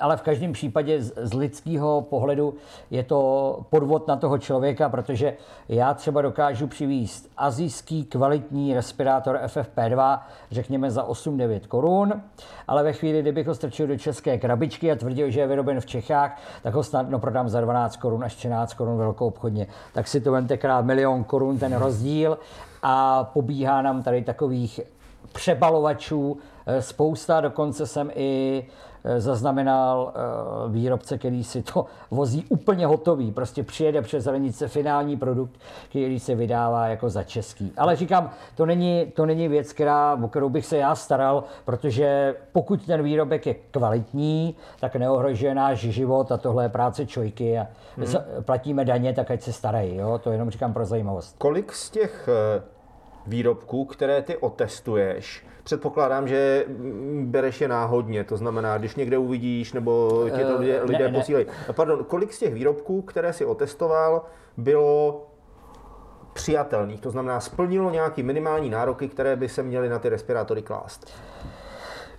Ale 0.00 0.16
v 0.16 0.22
každém 0.22 0.52
případě 0.52 1.02
z, 1.02 1.12
z 1.16 1.34
lidského 1.34 2.00
pohledu 2.00 2.54
je 2.90 3.02
to 3.02 3.60
podvod 3.70 4.08
na 4.08 4.16
toho 4.16 4.38
člověka, 4.38 4.88
protože 4.88 5.36
já 5.68 5.94
třeba 5.94 6.22
dokážu 6.22 6.66
přivízt 6.66 7.30
azijský 7.36 8.04
kvalitní 8.04 8.74
respirátor 8.74 9.40
FFP2, 9.44 10.20
řekněme 10.50 10.90
za 10.90 11.08
8-9 11.08 11.60
korun, 11.68 12.22
ale 12.68 12.82
ve 12.82 12.92
chvíli, 12.92 13.22
kdybych 13.22 13.46
ho 13.46 13.54
strčil 13.54 13.86
do 13.86 13.98
české 13.98 14.38
krabičky 14.38 14.92
a 14.92 14.96
tvrdil, 14.96 15.30
že 15.30 15.40
je 15.40 15.46
vyroben 15.46 15.80
v 15.80 15.86
Čechách, 15.86 16.42
tak 16.62 16.74
ho 16.74 16.82
snadno 16.82 17.18
prodám 17.18 17.48
za 17.48 17.60
12 17.60 17.96
korun 17.96 18.24
až 18.24 18.34
13 18.34 18.74
korun 18.74 18.98
velkou 18.98 19.26
obchodně. 19.26 19.66
Tak 19.92 20.08
si 20.08 20.20
to 20.20 20.32
vemte 20.32 20.56
krát 20.56 20.84
milion 20.84 21.24
korun 21.24 21.58
ten 21.58 21.76
rozdíl 21.76 22.38
a 22.82 23.24
pobíhá 23.24 23.82
nám 23.82 24.02
tady 24.02 24.22
takových 24.22 24.80
přebalovačů 25.32 26.38
eh, 26.66 26.82
spousta, 26.82 27.40
dokonce 27.40 27.86
jsem 27.86 28.10
i 28.14 28.64
Eh, 29.04 29.20
zaznamenal 29.20 30.12
eh, 30.14 30.68
výrobce, 30.68 31.18
který 31.18 31.44
si 31.44 31.62
to 31.62 31.86
vozí 32.10 32.44
úplně 32.48 32.86
hotový. 32.86 33.32
Prostě 33.32 33.62
přijede 33.62 34.02
přes 34.02 34.24
hranice 34.24 34.68
finální 34.68 35.16
produkt, 35.16 35.60
který 35.88 36.20
se 36.20 36.34
vydává 36.34 36.86
jako 36.86 37.10
za 37.10 37.22
český. 37.22 37.72
Ale 37.76 37.96
říkám, 37.96 38.30
to 38.54 38.66
není, 38.66 39.12
to 39.14 39.26
není 39.26 39.48
věc, 39.48 39.72
která, 39.72 40.18
o 40.24 40.28
kterou 40.28 40.48
bych 40.48 40.66
se 40.66 40.76
já 40.76 40.94
staral, 40.94 41.44
protože 41.64 42.34
pokud 42.52 42.86
ten 42.86 43.02
výrobek 43.02 43.46
je 43.46 43.54
kvalitní, 43.54 44.56
tak 44.80 44.96
neohrožuje 44.96 45.54
náš 45.54 45.78
život 45.78 46.32
a 46.32 46.36
tohle 46.36 46.64
je 46.64 46.68
práce 46.68 47.06
čojky 47.06 47.58
a 47.58 47.66
hmm. 47.96 48.06
platíme 48.40 48.84
daně, 48.84 49.12
tak 49.12 49.30
ať 49.30 49.42
se 49.42 49.52
starají. 49.52 49.96
Jo? 49.96 50.20
To 50.24 50.32
jenom 50.32 50.50
říkám 50.50 50.72
pro 50.72 50.84
zajímavost. 50.84 51.34
Kolik 51.38 51.72
z 51.72 51.90
těch 51.90 52.28
výrobků, 53.30 53.84
které 53.84 54.22
ty 54.22 54.36
otestuješ, 54.36 55.46
předpokládám, 55.64 56.28
že 56.28 56.64
bereš 57.24 57.60
je 57.60 57.68
náhodně, 57.68 58.24
to 58.24 58.36
znamená, 58.36 58.78
když 58.78 58.96
někde 58.96 59.18
uvidíš, 59.18 59.72
nebo 59.72 60.24
tě 60.36 60.44
to 60.44 60.58
lidé, 60.58 60.82
lidé 60.82 61.08
ne, 61.08 61.18
posílají. 61.18 61.46
Ne. 61.46 61.74
Pardon, 61.74 62.04
kolik 62.04 62.32
z 62.32 62.38
těch 62.38 62.54
výrobků, 62.54 63.02
které 63.02 63.32
si 63.32 63.44
otestoval, 63.44 64.22
bylo 64.56 65.26
přijatelných, 66.32 67.00
to 67.00 67.10
znamená, 67.10 67.40
splnilo 67.40 67.90
nějaký 67.90 68.22
minimální 68.22 68.70
nároky, 68.70 69.08
které 69.08 69.36
by 69.36 69.48
se 69.48 69.62
měly 69.62 69.88
na 69.88 69.98
ty 69.98 70.08
respirátory 70.08 70.62
klást? 70.62 71.12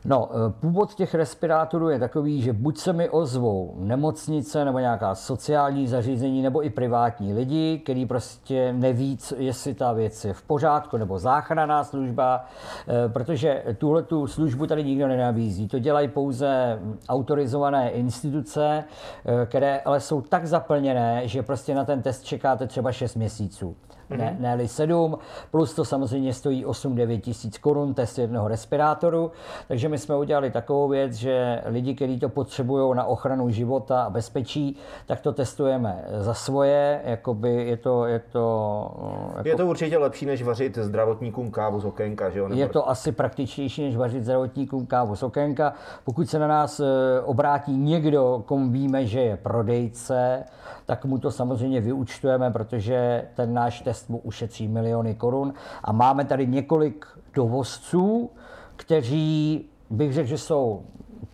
No, 0.06 0.30
eh, 0.32 0.54
původ 0.60 0.94
těch 0.94 1.14
respirátorů 1.14 1.90
je 1.90 2.00
takový, 2.00 2.42
že 2.42 2.54
buď 2.54 2.78
se 2.78 2.94
mi 2.94 3.10
ozvou 3.10 3.76
nemocnice 3.78 4.66
nebo 4.66 4.80
nějaká 4.80 5.16
sociální 5.16 5.88
zařízení 5.88 6.42
nebo 6.42 6.66
i 6.66 6.70
privátní 6.70 7.34
lidi, 7.34 7.80
který 7.84 8.06
prostě 8.06 8.74
neví, 8.74 9.18
jestli 9.38 9.74
ta 9.74 9.94
věc 9.94 10.26
je 10.26 10.34
v 10.34 10.42
pořádku 10.42 10.98
nebo 10.98 11.20
záchranná 11.20 11.84
služba, 11.84 12.46
eh, 12.88 13.10
protože 13.10 13.64
tuhle 13.78 14.04
tu 14.04 14.28
službu 14.28 14.68
tady 14.68 14.84
nikdo 14.84 15.08
nenabízí. 15.08 15.68
To 15.68 15.80
dělají 15.80 16.08
pouze 16.08 16.80
autorizované 17.10 17.90
instituce, 17.90 18.84
eh, 19.26 19.46
které 19.46 19.80
ale 19.80 20.00
jsou 20.00 20.22
tak 20.22 20.46
zaplněné, 20.46 21.28
že 21.28 21.44
prostě 21.44 21.76
na 21.76 21.86
ten 21.86 22.02
test 22.02 22.24
čekáte 22.24 22.68
třeba 22.68 22.92
6 22.92 23.16
měsíců 23.16 23.76
ne, 24.18 24.32
mhm. 24.32 24.58
ne 24.58 24.68
7, 24.68 25.18
plus 25.52 25.74
to 25.74 25.86
samozřejmě 25.86 26.34
stojí 26.34 26.66
8-9 26.66 27.20
tisíc 27.22 27.58
korun 27.58 27.94
test 27.94 28.18
jednoho 28.18 28.48
respirátoru, 28.48 29.32
takže 29.68 29.90
my 29.90 29.98
jsme 29.98 30.16
udělali 30.16 30.52
takovou 30.52 30.88
věc, 30.88 31.14
že 31.14 31.62
lidi, 31.66 31.96
kteří 31.96 32.20
to 32.20 32.30
potřebují 32.30 32.96
na 32.96 33.04
ochranu 33.04 33.50
života 33.50 34.04
a 34.04 34.10
bezpečí, 34.10 34.78
tak 35.06 35.22
to 35.22 35.32
testujeme 35.34 36.06
za 36.20 36.34
svoje, 36.34 37.02
jakoby 37.06 37.54
je 37.54 37.78
to... 37.78 38.06
Je 38.06 38.20
to, 38.32 38.92
jako... 39.38 39.50
je 39.50 39.56
to 39.56 39.68
určitě 39.68 39.98
lepší, 39.98 40.26
než 40.26 40.44
vařit 40.44 40.78
zdravotníkům 40.78 41.52
kávu 41.52 41.80
z 41.80 41.86
okénka, 41.86 42.30
že 42.30 42.40
jo? 42.40 42.48
Nebo... 42.48 42.62
Je 42.62 42.70
to 42.70 42.90
asi 42.90 43.12
praktičtější, 43.12 43.84
než 43.84 43.96
vařit 43.96 44.24
zdravotníkům 44.24 44.86
kávu 44.86 45.16
z 45.16 45.24
okénka. 45.24 45.74
Pokud 46.04 46.30
se 46.30 46.40
na 46.40 46.48
nás 46.48 46.80
eh, 46.80 47.22
obrátí 47.22 47.78
někdo, 47.78 48.44
komu 48.46 48.72
víme, 48.72 49.06
že 49.06 49.20
je 49.20 49.38
prodejce, 49.38 50.44
tak 50.86 51.06
mu 51.06 51.18
to 51.18 51.32
samozřejmě 51.32 51.82
vyučtujeme, 51.82 52.52
protože 52.52 53.28
ten 53.36 53.54
náš 53.54 53.82
test 53.82 54.01
mu 54.10 54.18
ušetří 54.18 54.68
miliony 54.68 55.16
korun. 55.16 55.54
A 55.84 55.92
máme 55.92 56.26
tady 56.26 56.48
několik 56.48 57.06
dovozců, 57.34 58.30
kteří 58.76 59.66
bych 59.90 60.14
řekl, 60.14 60.28
že 60.30 60.38
jsou 60.38 60.82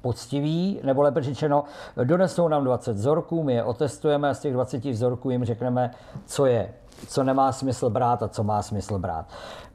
poctiví, 0.01 0.79
nebo 0.83 1.01
lépe 1.01 1.21
řečeno, 1.21 1.63
donesou 2.03 2.47
nám 2.47 2.63
20 2.63 2.93
vzorků, 2.93 3.43
my 3.43 3.53
je 3.53 3.63
otestujeme 3.63 4.29
a 4.29 4.33
z 4.33 4.39
těch 4.39 4.53
20 4.53 4.86
vzorků 4.86 5.29
jim 5.29 5.45
řekneme, 5.45 5.91
co 6.25 6.45
je 6.45 6.74
co 7.07 7.24
nemá 7.24 7.51
smysl 7.51 7.89
brát 7.89 8.24
a 8.24 8.27
co 8.27 8.43
má 8.43 8.62
smysl 8.62 9.00
brát. 9.00 9.25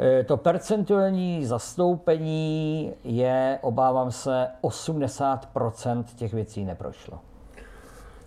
E, 0.00 0.24
to 0.24 0.36
percentuální 0.36 1.46
zastoupení 1.46 2.92
je, 3.04 3.58
obávám 3.62 4.10
se, 4.10 4.48
80% 4.62 6.04
těch 6.16 6.34
věcí 6.34 6.64
neprošlo. 6.64 7.18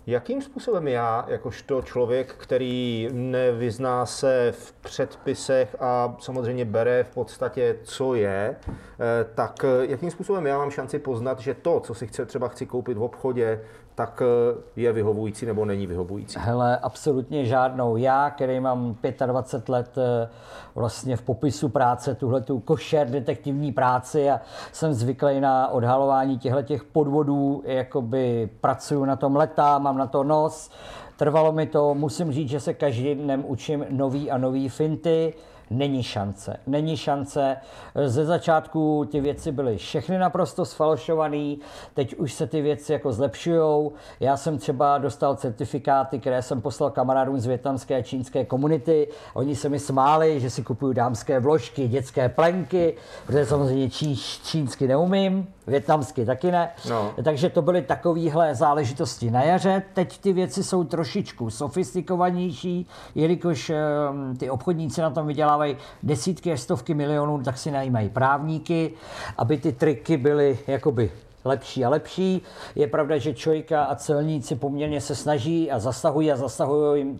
Jakým 0.07 0.41
způsobem 0.41 0.87
já, 0.87 1.25
jakožto 1.27 1.81
člověk, 1.81 2.33
který 2.33 3.09
nevyzná 3.11 4.05
se 4.05 4.53
v 4.57 4.71
předpisech 4.73 5.75
a 5.79 6.15
samozřejmě 6.19 6.65
bere 6.65 7.03
v 7.03 7.13
podstatě, 7.13 7.77
co 7.83 8.15
je, 8.15 8.55
eh, 8.55 9.25
tak 9.35 9.65
jakým 9.81 10.11
způsobem 10.11 10.45
já 10.45 10.57
mám 10.57 10.71
šanci 10.71 10.99
poznat, 10.99 11.39
že 11.39 11.53
to, 11.53 11.79
co 11.79 11.93
si 11.93 12.07
chce, 12.07 12.25
třeba 12.25 12.47
chci 12.47 12.65
koupit 12.65 12.97
v 12.97 13.03
obchodě, 13.03 13.61
tak 13.95 14.21
eh, 14.21 14.55
je 14.75 14.93
vyhovující 14.93 15.45
nebo 15.45 15.65
není 15.65 15.87
vyhovující? 15.87 16.39
Hele, 16.39 16.77
absolutně 16.77 17.45
žádnou. 17.45 17.97
Já, 17.97 18.29
který 18.29 18.59
mám 18.59 18.95
25 19.25 19.69
let 19.69 19.97
eh, 19.97 20.29
vlastně 20.75 21.17
v 21.17 21.21
popisu 21.21 21.69
práce, 21.69 22.15
tuhle 22.15 22.41
tu 22.41 22.59
košer 22.59 23.07
detektivní 23.09 23.71
práci 23.71 24.29
a 24.29 24.41
jsem 24.71 24.93
zvyklý 24.93 25.39
na 25.39 25.67
odhalování 25.67 26.39
těchto 26.39 26.61
těch 26.61 26.83
podvodů, 26.83 27.63
jakoby 27.65 28.49
pracuju 28.61 29.05
na 29.05 29.15
tom 29.15 29.35
leta, 29.35 29.79
mám 29.79 29.97
na 29.97 30.07
to 30.07 30.23
nos. 30.23 30.69
Trvalo 31.17 31.51
mi 31.51 31.65
to, 31.65 31.93
musím 31.93 32.31
říct, 32.31 32.49
že 32.49 32.59
se 32.59 32.73
každým 32.73 33.17
dnem 33.17 33.43
učím 33.47 33.85
nový 33.89 34.31
a 34.31 34.37
nový 34.37 34.69
finty, 34.69 35.33
Není 35.69 36.03
šance. 36.03 36.57
Není 36.67 36.97
šance. 36.97 37.57
Ze 38.05 38.25
začátku 38.25 39.07
ty 39.11 39.19
věci 39.19 39.51
byly 39.51 39.77
všechny 39.77 40.17
naprosto 40.17 40.65
sfalšované, 40.65 41.55
teď 41.93 42.15
už 42.15 42.33
se 42.33 42.47
ty 42.47 42.61
věci 42.61 42.93
jako 42.93 43.11
zlepšují. 43.11 43.89
Já 44.19 44.37
jsem 44.37 44.57
třeba 44.57 44.97
dostal 44.97 45.35
certifikáty, 45.35 46.19
které 46.19 46.41
jsem 46.41 46.61
poslal 46.61 46.89
kamarádům 46.89 47.39
z 47.39 47.45
větnamské 47.45 47.95
a 47.95 48.01
čínské 48.01 48.45
komunity. 48.45 49.07
Oni 49.33 49.55
se 49.55 49.69
mi 49.69 49.79
smáli, 49.79 50.39
že 50.39 50.49
si 50.49 50.63
kupuju 50.63 50.93
dámské 50.93 51.39
vložky, 51.39 51.87
dětské 51.87 52.29
plenky, 52.29 52.95
protože 53.25 53.45
samozřejmě 53.45 53.89
čí, 53.89 54.15
čínsky 54.43 54.87
neumím, 54.87 55.47
větnamsky 55.67 56.25
taky 56.25 56.51
ne. 56.51 56.69
No. 56.89 57.13
Takže 57.23 57.49
to 57.49 57.61
byly 57.61 57.81
takovéhle 57.81 58.55
záležitosti 58.55 59.31
na 59.31 59.43
jaře. 59.43 59.83
Teď 59.93 60.17
ty 60.17 60.33
věci 60.33 60.63
jsou 60.63 60.83
trošičku 60.83 61.49
sofistikovanější, 61.49 62.87
jelikož 63.15 63.71
um, 64.09 64.37
ty 64.37 64.49
obchodníci 64.49 65.01
na 65.01 65.09
tom 65.09 65.27
vydělávají 65.27 65.45
vydělávají 65.55 65.77
desítky 66.03 66.51
až 66.51 66.61
stovky 66.61 66.93
milionů, 66.93 67.43
tak 67.43 67.57
si 67.57 67.71
najímají 67.71 68.09
právníky, 68.09 68.93
aby 69.37 69.57
ty 69.57 69.71
triky 69.71 70.17
byly 70.17 70.59
jakoby 70.67 71.11
lepší 71.45 71.85
a 71.85 71.89
lepší. 71.89 72.41
Je 72.75 72.87
pravda, 72.87 73.17
že 73.17 73.33
čojka 73.33 73.83
a 73.83 73.95
celníci 73.95 74.55
poměrně 74.55 75.01
se 75.01 75.15
snaží 75.15 75.71
a 75.71 75.79
zasahují 75.79 76.31
a 76.31 76.35
zasahují 76.35 77.01
jim, 77.01 77.19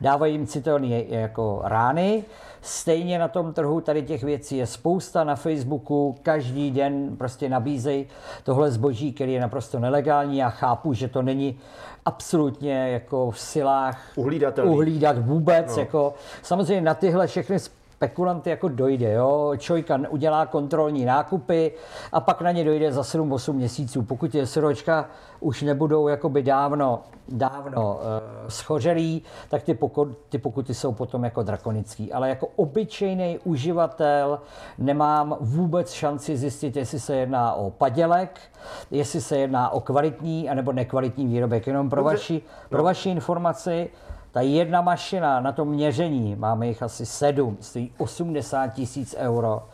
dávají 0.00 0.32
jim 0.32 0.46
citelné 0.46 1.02
jako 1.08 1.60
rány. 1.64 2.24
Stejně 2.62 3.18
na 3.18 3.28
tom 3.28 3.52
trhu 3.52 3.80
tady 3.80 4.02
těch 4.02 4.22
věcí 4.22 4.56
je 4.56 4.66
spousta 4.66 5.24
na 5.24 5.36
Facebooku, 5.36 6.16
každý 6.22 6.70
den 6.70 7.16
prostě 7.16 7.48
nabízejí 7.48 8.06
tohle 8.44 8.70
zboží, 8.70 9.12
který 9.12 9.32
je 9.32 9.40
naprosto 9.40 9.78
nelegální. 9.78 10.38
Já 10.38 10.50
chápu, 10.50 10.92
že 10.92 11.08
to 11.08 11.22
není 11.22 11.58
absolutně 12.04 12.88
jako 12.88 13.30
v 13.30 13.40
silách 13.40 14.12
uhlídat 14.16 15.18
vůbec. 15.18 15.76
No. 15.76 15.82
Jako, 15.82 16.14
samozřejmě 16.42 16.80
na 16.80 16.94
tyhle 16.94 17.26
všechny 17.26 17.56
spekulanty 17.98 18.50
jako 18.50 18.68
dojde. 18.68 19.12
Jo? 19.12 19.52
Čojka 19.58 20.00
udělá 20.08 20.46
kontrolní 20.46 21.04
nákupy 21.04 21.72
a 22.12 22.20
pak 22.20 22.40
na 22.40 22.52
ně 22.52 22.64
dojde 22.64 22.92
za 22.92 23.02
7-8 23.02 23.52
měsíců. 23.52 24.02
Pokud 24.02 24.34
je 24.34 24.46
sročka 24.46 25.08
už 25.40 25.62
nebudou 25.62 26.08
jakoby 26.08 26.42
dávno, 26.42 27.02
dávno 27.28 27.94
uh, 27.94 28.48
schořelý, 28.48 29.22
tak 29.48 29.62
ty, 29.62 29.74
pokut, 29.74 30.08
ty 30.28 30.38
pokuty 30.38 30.74
jsou 30.74 30.92
potom 30.92 31.24
jako 31.24 31.42
drakonický. 31.42 32.12
Ale 32.12 32.28
jako 32.28 32.46
obyčejný 32.56 33.38
uživatel 33.44 34.40
nemám 34.78 35.36
vůbec 35.40 35.92
šanci 35.92 36.36
zjistit, 36.36 36.76
jestli 36.76 37.00
se 37.00 37.16
jedná 37.16 37.54
o 37.54 37.70
padělek, 37.70 38.40
jestli 38.90 39.20
se 39.20 39.38
jedná 39.38 39.70
o 39.70 39.80
kvalitní 39.80 40.50
anebo 40.50 40.72
nekvalitní 40.72 41.26
výrobek. 41.26 41.66
Jenom 41.66 41.90
pro, 41.90 42.04
vaši, 42.04 42.42
pro 42.68 42.82
vaši 42.82 43.10
informaci, 43.10 43.90
ta 44.32 44.40
jedna 44.40 44.80
mašina 44.80 45.40
na 45.40 45.52
to 45.52 45.64
měření, 45.64 46.36
máme 46.36 46.66
jich 46.66 46.82
asi 46.82 47.06
sedm, 47.06 47.56
stojí 47.60 47.92
80 47.98 48.66
tisíc 48.66 49.14
euro. 49.18 49.68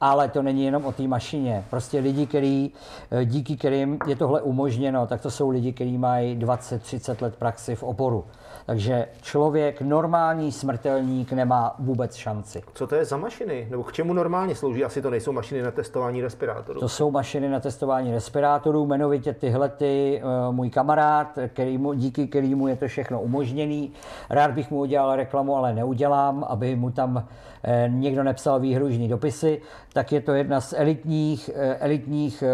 Ale 0.00 0.28
to 0.28 0.42
není 0.42 0.64
jenom 0.64 0.84
o 0.84 0.92
té 0.92 1.02
mašině. 1.02 1.64
Prostě 1.70 1.98
lidi, 1.98 2.26
který, 2.26 2.70
eh, 3.10 3.24
díky 3.24 3.56
kterým 3.56 3.98
je 4.06 4.16
tohle 4.16 4.42
umožněno, 4.42 5.06
tak 5.06 5.20
to 5.20 5.30
jsou 5.30 5.50
lidi, 5.50 5.72
kteří 5.72 5.98
mají 5.98 6.36
20-30 6.36 7.22
let 7.22 7.36
praxi 7.36 7.74
v 7.74 7.82
oporu. 7.82 8.24
Takže 8.66 9.06
člověk, 9.22 9.80
normální 9.82 10.52
smrtelník, 10.52 11.32
nemá 11.32 11.74
vůbec 11.78 12.14
šanci. 12.14 12.62
Co 12.74 12.86
to 12.86 12.94
je 12.94 13.04
za 13.04 13.16
mašiny? 13.16 13.66
Nebo 13.70 13.82
k 13.82 13.92
čemu 13.92 14.12
normálně 14.12 14.54
slouží? 14.54 14.84
Asi 14.84 15.02
to 15.02 15.10
nejsou 15.10 15.32
mašiny 15.32 15.62
na 15.62 15.70
testování 15.70 16.22
respirátorů. 16.22 16.80
To 16.80 16.88
jsou 16.88 17.10
mašiny 17.10 17.48
na 17.48 17.60
testování 17.60 18.12
respirátorů, 18.12 18.84
jmenovitě 18.84 19.32
tyhle 19.32 19.68
ty, 19.68 20.22
uh, 20.24 20.54
můj 20.54 20.70
kamarád, 20.70 21.38
který 21.48 21.78
mu, 21.78 21.92
díky 21.92 22.26
kterému 22.26 22.68
je 22.68 22.76
to 22.76 22.88
všechno 22.88 23.20
umožněný. 23.20 23.92
Rád 24.30 24.50
bych 24.50 24.70
mu 24.70 24.78
udělal 24.78 25.16
reklamu, 25.16 25.56
ale 25.56 25.74
neudělám, 25.74 26.44
aby 26.48 26.76
mu 26.76 26.90
tam 26.90 27.26
eh, 27.64 27.88
někdo 27.88 28.22
nepsal 28.22 28.60
výhružní 28.60 29.08
dopisy, 29.08 29.60
tak 29.92 30.12
je 30.12 30.20
to 30.20 30.32
jedna 30.32 30.60
z 30.60 30.74
elitních, 30.76 31.50
eh, 31.54 31.76
elitních 31.76 32.44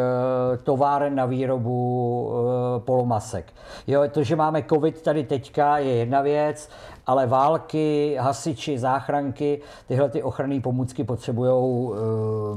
továren 0.63 1.15
na 1.15 1.27
výrobu 1.27 2.31
polomasek. 2.79 3.53
Jo, 3.87 4.03
to, 4.11 4.23
že 4.23 4.37
máme 4.37 4.63
covid 4.63 5.03
tady 5.03 5.25
teďka, 5.25 5.79
je 5.79 5.98
jedna 5.99 6.21
věc, 6.21 6.71
ale 7.09 7.27
války, 7.27 8.17
hasiči, 8.21 8.79
záchranky, 8.79 9.61
tyhle 9.87 10.09
ty 10.09 10.23
ochranné 10.23 10.61
pomůcky 10.61 11.05
potřebují 11.05 11.91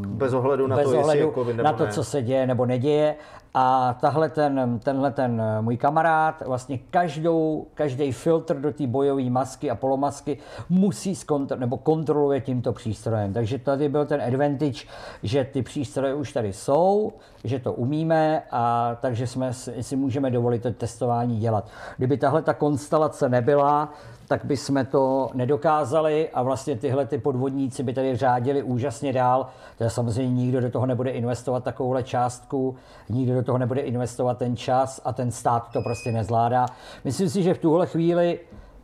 bez 0.05 0.33
ohledu 0.33 0.67
na 0.67 0.75
bez 0.75 0.89
to, 0.89 0.99
ohledu 0.99 1.27
je 1.27 1.33
COVID 1.33 1.55
nebo 1.55 1.63
na 1.63 1.73
to, 1.73 1.85
ne. 1.85 1.91
co 1.91 2.03
se 2.03 2.21
děje 2.21 2.47
nebo 2.47 2.65
neděje. 2.65 3.15
A 3.53 3.97
tahle 4.01 4.29
ten, 4.29 4.79
tenhle 4.83 5.11
ten 5.11 5.43
můj 5.61 5.77
kamarád 5.77 6.43
vlastně 6.45 6.79
každou, 6.89 7.65
každý 7.73 8.11
filtr 8.11 8.55
do 8.55 8.73
té 8.73 8.87
bojové 8.87 9.29
masky 9.29 9.71
a 9.71 9.75
polomasky 9.75 10.37
musí 10.69 11.13
zkontr- 11.13 11.59
nebo 11.59 11.77
kontroluje 11.77 12.41
tímto 12.41 12.73
přístrojem. 12.73 13.33
Takže 13.33 13.59
tady 13.59 13.89
byl 13.89 14.05
ten 14.05 14.21
advantage, 14.21 14.79
že 15.23 15.43
ty 15.43 15.61
přístroje 15.61 16.13
už 16.13 16.31
tady 16.31 16.53
jsou, 16.53 17.13
že 17.43 17.59
to 17.59 17.73
umíme 17.73 18.43
a 18.51 18.95
takže 19.01 19.27
jsme 19.27 19.53
si, 19.53 19.83
si 19.83 19.95
můžeme 19.95 20.31
dovolit 20.31 20.63
to 20.63 20.71
testování 20.71 21.39
dělat. 21.39 21.67
Kdyby 21.97 22.17
tahle 22.17 22.41
ta 22.41 22.53
konstelace 22.53 23.29
nebyla, 23.29 23.93
tak 24.31 24.45
bychom 24.45 24.85
to 24.85 25.29
nedokázali 25.33 26.29
a 26.33 26.43
vlastně 26.43 26.75
tyhle 26.75 27.05
ty 27.05 27.17
podvodníci 27.17 27.83
by 27.83 27.93
tady 27.93 28.15
řádili 28.15 28.63
úžasně 28.63 29.13
dál. 29.13 29.47
To 29.77 29.89
samozřejmě 29.89 30.35
nikdo 30.35 30.61
do 30.61 30.69
toho 30.69 30.85
nebude 30.85 31.11
investovat 31.11 31.63
takovouhle 31.63 32.03
částku, 32.03 32.75
nikdo 33.09 33.35
do 33.35 33.43
toho 33.43 33.57
nebude 33.57 33.81
investovat 33.81 34.37
ten 34.37 34.57
čas 34.57 35.01
a 35.05 35.13
ten 35.13 35.31
stát 35.31 35.71
to 35.73 35.81
prostě 35.81 36.11
nezvládá. 36.11 36.65
Myslím 37.03 37.29
si, 37.29 37.43
že 37.43 37.53
v 37.53 37.57
tuhle 37.57 37.87
chvíli 37.87 38.39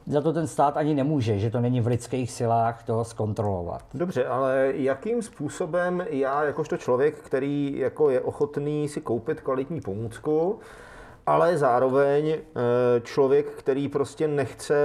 za 0.06 0.22
to 0.22 0.34
ten 0.34 0.48
stát 0.48 0.78
ani 0.78 0.96
nemůže, 0.96 1.40
že 1.40 1.50
to 1.50 1.62
není 1.62 1.82
v 1.82 1.88
lidských 1.88 2.32
silách 2.32 2.84
to 2.84 3.04
zkontrolovat. 3.04 3.82
Dobře, 3.94 4.26
ale 4.26 4.72
jakým 4.76 5.22
způsobem 5.22 6.06
já, 6.10 6.44
jakožto 6.44 6.78
člověk, 6.78 7.16
který 7.20 7.78
jako 7.78 8.10
je 8.10 8.22
ochotný 8.22 8.88
si 8.90 9.02
koupit 9.02 9.42
kvalitní 9.42 9.82
pomůcku, 9.82 10.60
ale 11.28 11.58
zároveň 11.58 12.30
eh, 12.30 12.40
člověk, 13.04 13.46
který 13.52 13.90
prostě 13.90 14.28
nechce 14.28 14.76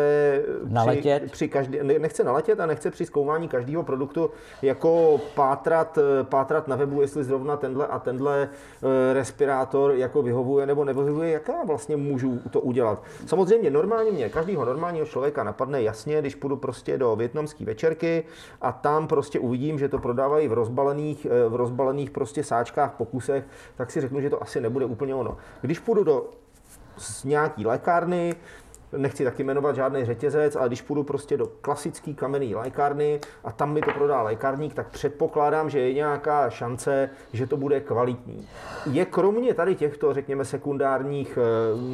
naletět. 0.69 1.23
Při, 1.23 1.33
při 1.33 1.49
každý, 1.49 1.79
nechce 1.99 2.25
naletět 2.25 2.61
a 2.61 2.67
nechce 2.67 2.91
při 2.91 3.07
zkoumání 3.07 3.49
každého 3.49 3.83
produktu 3.83 4.31
jako 4.63 5.21
pátrat, 5.35 5.99
eh, 5.99 6.25
pátrat 6.25 6.69
na 6.69 6.77
webu, 6.77 7.01
jestli 7.01 7.25
zrovna 7.25 7.57
tenhle 7.57 7.87
a 7.87 7.99
tenhle 7.99 8.49
eh, 8.49 9.13
respirátor 9.13 9.95
jako 9.95 10.23
vyhovuje 10.23 10.67
nebo 10.67 10.85
nevyhovuje, 10.85 11.31
jak 11.31 11.49
já 11.49 11.65
vlastně 11.65 11.97
můžu 11.97 12.41
to 12.51 12.61
udělat. 12.61 13.03
Samozřejmě 13.27 13.71
normálně 13.71 14.11
mě, 14.11 14.29
každého 14.29 14.65
normálního 14.65 15.07
člověka 15.07 15.45
napadne 15.45 15.83
jasně, 15.83 16.21
když 16.21 16.35
půjdu 16.35 16.57
prostě 16.57 16.99
do 16.99 17.17
větnamské 17.17 17.65
večerky 17.65 18.25
a 18.61 18.73
tam 18.73 19.07
prostě 19.07 19.39
uvidím, 19.39 19.79
že 19.79 19.89
to 19.89 19.99
prodávají 19.99 20.49
v 20.49 20.53
rozbalených, 20.53 21.27
v 21.49 21.55
rozbalených 21.55 22.11
prostě 22.11 22.45
sáčkách, 22.45 22.95
pokusech, 22.95 23.45
tak 23.77 23.91
si 23.91 24.01
řeknu, 24.01 24.21
že 24.21 24.31
to 24.31 24.43
asi 24.43 24.61
nebude 24.61 24.85
úplně 24.85 25.15
ono. 25.15 25.37
Když 25.61 25.79
půjdu 25.79 26.05
do 26.05 26.32
z 26.97 27.25
nějaký 27.25 27.67
lékárny, 27.67 28.35
nechci 28.97 29.25
taky 29.25 29.45
jmenovat 29.45 29.77
žádný 29.77 30.05
řetězec, 30.05 30.57
ale 30.57 30.69
když 30.69 30.83
půjdu 30.83 31.03
prostě 31.03 31.37
do 31.37 31.47
klasické 31.47 32.13
kamenné 32.13 32.57
lékárny 32.57 33.21
a 33.45 33.52
tam 33.52 33.73
mi 33.73 33.81
to 33.81 33.91
prodá 33.93 34.23
lékárník, 34.23 34.75
tak 34.75 34.89
předpokládám, 34.89 35.71
že 35.71 35.81
je 35.81 35.95
nějaká 35.95 36.50
šance, 36.50 37.11
že 37.33 37.47
to 37.47 37.57
bude 37.57 37.81
kvalitní. 37.81 38.49
Je 38.91 39.05
kromě 39.05 39.55
tady 39.55 39.75
těchto, 39.75 40.15
řekněme, 40.15 40.45
sekundárních 40.45 41.39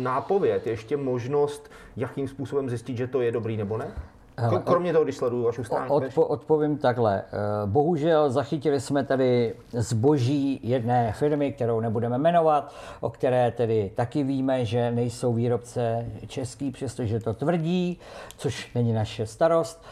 nápověd 0.03 0.67
ještě 0.67 0.97
možnost, 0.97 1.71
jakým 1.97 2.29
způsobem 2.29 2.69
zjistit, 2.69 2.97
že 2.97 3.07
to 3.07 3.21
je 3.21 3.33
dobrý 3.33 3.57
nebo 3.57 3.79
ne? 3.79 3.93
Hele, 4.40 4.62
Kromě 4.64 4.92
toho, 4.92 5.05
když 5.05 5.16
sleduju 5.16 5.44
vašu 5.44 5.64
stránku. 5.64 5.94
Odpo, 5.94 6.27
odpovím 6.27 6.79
takhle. 6.79 7.22
Bohužel 7.66 8.31
zachytili 8.31 8.81
jsme 8.81 9.05
tady 9.05 9.55
zboží 9.72 10.61
jedné 10.62 11.12
firmy, 11.12 11.53
kterou 11.53 11.81
nebudeme 11.81 12.18
jmenovat, 12.18 12.72
o 13.01 13.11
které 13.11 13.51
tedy 13.51 13.90
taky 13.94 14.22
víme, 14.22 14.64
že 14.64 14.90
nejsou 14.90 15.33
výrobce 15.33 16.07
český, 16.27 16.70
přestože 16.70 17.20
to 17.20 17.35
tvrdí, 17.35 18.01
což 18.37 18.74
není 18.74 18.92
naše 18.92 19.27
starost. 19.27 19.85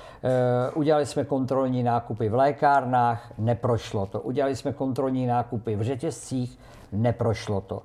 Udělali 0.74 1.06
jsme 1.06 1.24
kontrolní 1.24 1.82
nákupy 1.82 2.28
v 2.28 2.34
lékárnách, 2.34 3.32
neprošlo 3.38 4.06
to. 4.06 4.20
Udělali 4.20 4.56
jsme 4.56 4.72
kontrolní 4.72 5.26
nákupy 5.26 5.76
v 5.76 5.82
řetězcích, 5.82 6.58
neprošlo 6.92 7.60
to. 7.60 7.82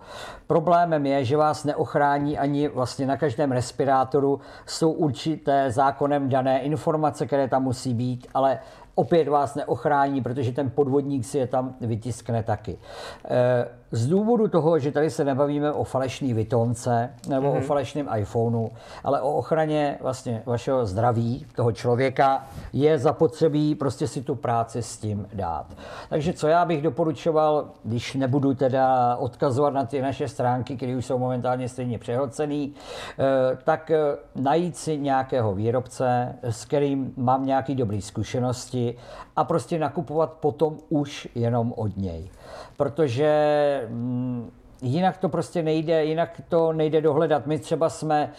Problémem 0.47 1.05
je, 1.05 1.25
že 1.25 1.37
vás 1.37 1.63
neochrání 1.63 2.37
ani 2.37 2.67
vlastně 2.67 3.05
na 3.05 3.17
každém 3.17 3.51
respirátoru. 3.51 4.39
Jsou 4.65 4.91
určité 4.91 5.71
zákonem 5.71 6.29
dané 6.29 6.59
informace, 6.59 7.25
které 7.25 7.47
tam 7.47 7.63
musí 7.63 7.93
být, 7.93 8.27
ale 8.33 8.59
opět 8.95 9.27
vás 9.27 9.55
neochrání, 9.55 10.21
protože 10.21 10.51
ten 10.51 10.69
podvodník 10.69 11.25
si 11.25 11.37
je 11.37 11.47
tam 11.47 11.75
vytiskne 11.81 12.43
taky. 12.43 12.77
Z 13.91 14.07
důvodu 14.07 14.47
toho, 14.47 14.79
že 14.79 14.91
tady 14.91 15.09
se 15.09 15.23
nebavíme 15.23 15.71
o 15.71 15.83
falešný 15.83 16.33
Vitonce 16.33 17.09
nebo 17.27 17.47
mm-hmm. 17.47 17.57
o 17.57 17.61
falešném 17.61 18.09
iPhoneu, 18.17 18.69
ale 19.03 19.21
o 19.21 19.31
ochraně 19.31 19.97
vlastně 20.01 20.43
vašeho 20.45 20.85
zdraví, 20.85 21.45
toho 21.55 21.71
člověka, 21.71 22.45
je 22.73 22.97
zapotřebí 22.97 23.75
prostě 23.75 24.07
si 24.07 24.21
tu 24.21 24.35
práci 24.35 24.81
s 24.81 24.97
tím 24.97 25.27
dát. 25.33 25.65
Takže 26.09 26.33
co 26.33 26.47
já 26.47 26.65
bych 26.65 26.81
doporučoval, 26.81 27.65
když 27.83 28.15
nebudu 28.15 28.53
teda 28.53 29.15
odkazovat 29.15 29.73
na 29.73 29.85
ty 29.85 30.01
naše 30.01 30.27
stránky, 30.27 30.77
které 30.77 30.95
už 30.95 31.05
jsou 31.05 31.17
momentálně 31.17 31.69
stejně 31.69 31.97
přehlcený, 31.97 32.73
tak 33.63 33.91
najít 34.35 34.77
si 34.77 34.97
nějakého 34.97 35.55
výrobce, 35.55 36.35
s 36.43 36.65
kterým 36.65 37.13
mám 37.17 37.45
nějaký 37.45 37.75
dobrý 37.75 38.01
zkušenosti 38.01 38.80
a 39.35 39.43
prostě 39.43 39.79
nakupovat 39.79 40.33
potom 40.33 40.77
už 40.89 41.27
jenom 41.35 41.73
od 41.77 41.97
něj 41.97 42.29
protože 42.81 43.31
jinak 44.81 45.17
to 45.17 45.29
prostě 45.29 45.63
nejde, 45.63 46.05
jinak 46.05 46.41
to 46.49 46.73
nejde 46.73 47.01
dohledat. 47.01 47.47
My 47.47 47.59
třeba 47.59 47.89
jsme, 47.89 48.31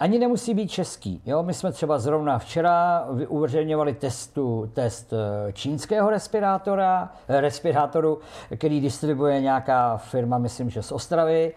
ani 0.00 0.18
nemusí 0.18 0.54
být 0.54 0.70
český, 0.70 1.22
jo? 1.26 1.42
my 1.42 1.54
jsme 1.54 1.72
třeba 1.72 1.98
zrovna 1.98 2.38
včera 2.38 3.06
uveřejňovali 3.28 3.94
testu, 3.94 4.70
test 4.74 5.12
eh, 5.12 5.52
čínského 5.52 6.10
respirátora, 6.10 7.12
eh, 7.28 7.40
respirátoru, 7.40 8.18
který 8.56 8.80
distribuje 8.80 9.40
nějaká 9.40 9.96
firma, 9.96 10.38
myslím, 10.38 10.70
že 10.70 10.82
z 10.82 10.92
Ostravy, 10.92 11.54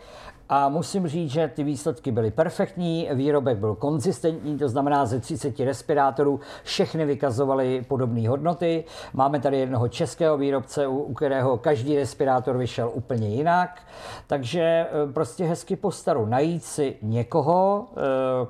A 0.49 0.69
musím 0.69 1.07
říct, 1.07 1.31
že 1.31 1.51
ty 1.55 1.63
výsledky 1.63 2.11
byly 2.11 2.31
perfektní, 2.31 3.09
výrobek 3.13 3.57
byl 3.57 3.75
konzistentní, 3.75 4.57
to 4.57 4.69
znamená 4.69 5.05
ze 5.05 5.19
30 5.19 5.59
respirátorů 5.59 6.39
všechny 6.63 7.05
vykazovaly 7.05 7.85
podobné 7.87 8.29
hodnoty. 8.29 8.83
Máme 9.13 9.39
tady 9.39 9.59
jednoho 9.59 9.87
českého 9.87 10.37
výrobce, 10.37 10.87
u 10.87 11.13
kterého 11.13 11.57
každý 11.57 11.95
respirátor 11.95 12.57
vyšel 12.57 12.91
úplně 12.93 13.27
jinak. 13.29 13.81
Takže 14.27 14.61
eh, 14.61 14.87
prostě 15.13 15.45
hezky 15.45 15.75
postaru 15.75 16.25
najít 16.25 16.63
si 16.63 16.95
někoho, 17.01 17.87
eh, 17.91 17.99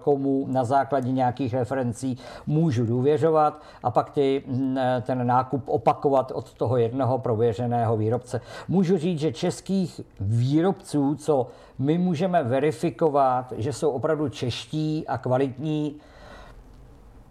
komu 0.03 0.45
na 0.49 0.63
základě 0.63 1.11
nějakých 1.11 1.53
referencí 1.53 2.17
můžu 2.47 2.85
důvěřovat 2.85 3.61
a 3.83 3.91
pak 3.91 4.09
ty, 4.09 4.43
eh, 4.77 5.03
ten 5.05 5.27
nákup 5.27 5.63
opakovat 5.65 6.31
od 6.35 6.53
toho 6.53 6.77
jednoho 6.77 7.17
prověřeného 7.17 7.97
výrobce. 7.97 8.41
Můžu 8.67 8.97
říct, 8.97 9.19
že 9.19 9.33
českých 9.33 10.01
výrobců, 10.19 11.15
co 11.15 11.47
my 11.79 11.97
můžeme 11.97 12.43
verifikovat, 12.43 13.53
že 13.57 13.73
jsou 13.73 13.89
opravdu 13.89 14.29
čeští 14.29 15.07
a 15.07 15.17
kvalitní, 15.17 15.99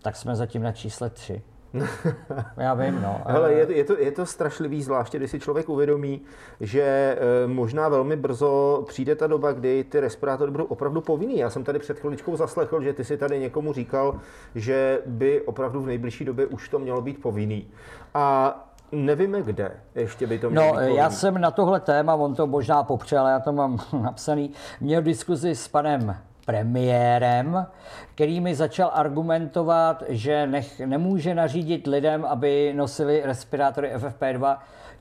tak 0.02 0.16
jsme 0.16 0.36
zatím 0.36 0.62
na 0.62 0.72
čísle 0.72 1.10
3. 1.10 1.42
Já 2.56 2.74
vím, 2.74 3.02
no. 3.02 3.20
Hele, 3.26 3.52
je, 3.52 3.66
je, 3.76 3.84
to, 3.84 3.98
je 3.98 4.12
to 4.12 4.26
strašlivý, 4.26 4.82
zvláště 4.82 5.18
když 5.18 5.30
si 5.30 5.40
člověk 5.40 5.68
uvědomí, 5.68 6.20
že 6.60 6.82
e, 6.82 7.46
možná 7.46 7.88
velmi 7.88 8.16
brzo 8.16 8.84
přijde 8.88 9.14
ta 9.14 9.26
doba, 9.26 9.52
kdy 9.52 9.84
ty 9.84 10.00
respirátory 10.00 10.50
budou 10.50 10.64
opravdu 10.64 11.00
povinný. 11.00 11.38
Já 11.38 11.50
jsem 11.50 11.64
tady 11.64 11.78
před 11.78 11.98
chviličkou 11.98 12.36
zaslechl, 12.36 12.82
že 12.82 12.92
ty 12.92 13.04
si 13.04 13.16
tady 13.16 13.38
někomu 13.38 13.72
říkal, 13.72 14.20
že 14.54 15.02
by 15.06 15.42
opravdu 15.42 15.80
v 15.80 15.86
nejbližší 15.86 16.24
době 16.24 16.46
už 16.46 16.68
to 16.68 16.78
mělo 16.78 17.02
být 17.02 17.22
povinný. 17.22 17.68
A 18.14 18.65
Nevíme 18.92 19.42
kde 19.42 19.70
ještě 19.94 20.26
by 20.26 20.38
to 20.38 20.50
mělo 20.50 20.74
No, 20.74 20.80
být 20.80 20.94
já 20.94 21.10
jsem 21.10 21.40
na 21.40 21.50
tohle 21.50 21.80
téma, 21.80 22.14
on 22.14 22.34
to 22.34 22.46
možná 22.46 22.82
popřel, 22.82 23.26
já 23.26 23.40
to 23.40 23.52
mám 23.52 23.78
napsaný, 24.02 24.50
měl 24.80 25.02
diskuzi 25.02 25.54
s 25.54 25.68
panem 25.68 26.16
premiérem, 26.46 27.66
který 28.14 28.40
mi 28.40 28.54
začal 28.54 28.90
argumentovat, 28.94 30.02
že 30.08 30.46
nech, 30.46 30.80
nemůže 30.80 31.34
nařídit 31.34 31.86
lidem, 31.86 32.24
aby 32.24 32.72
nosili 32.76 33.22
respirátory 33.24 33.92
FFP2 33.96 34.56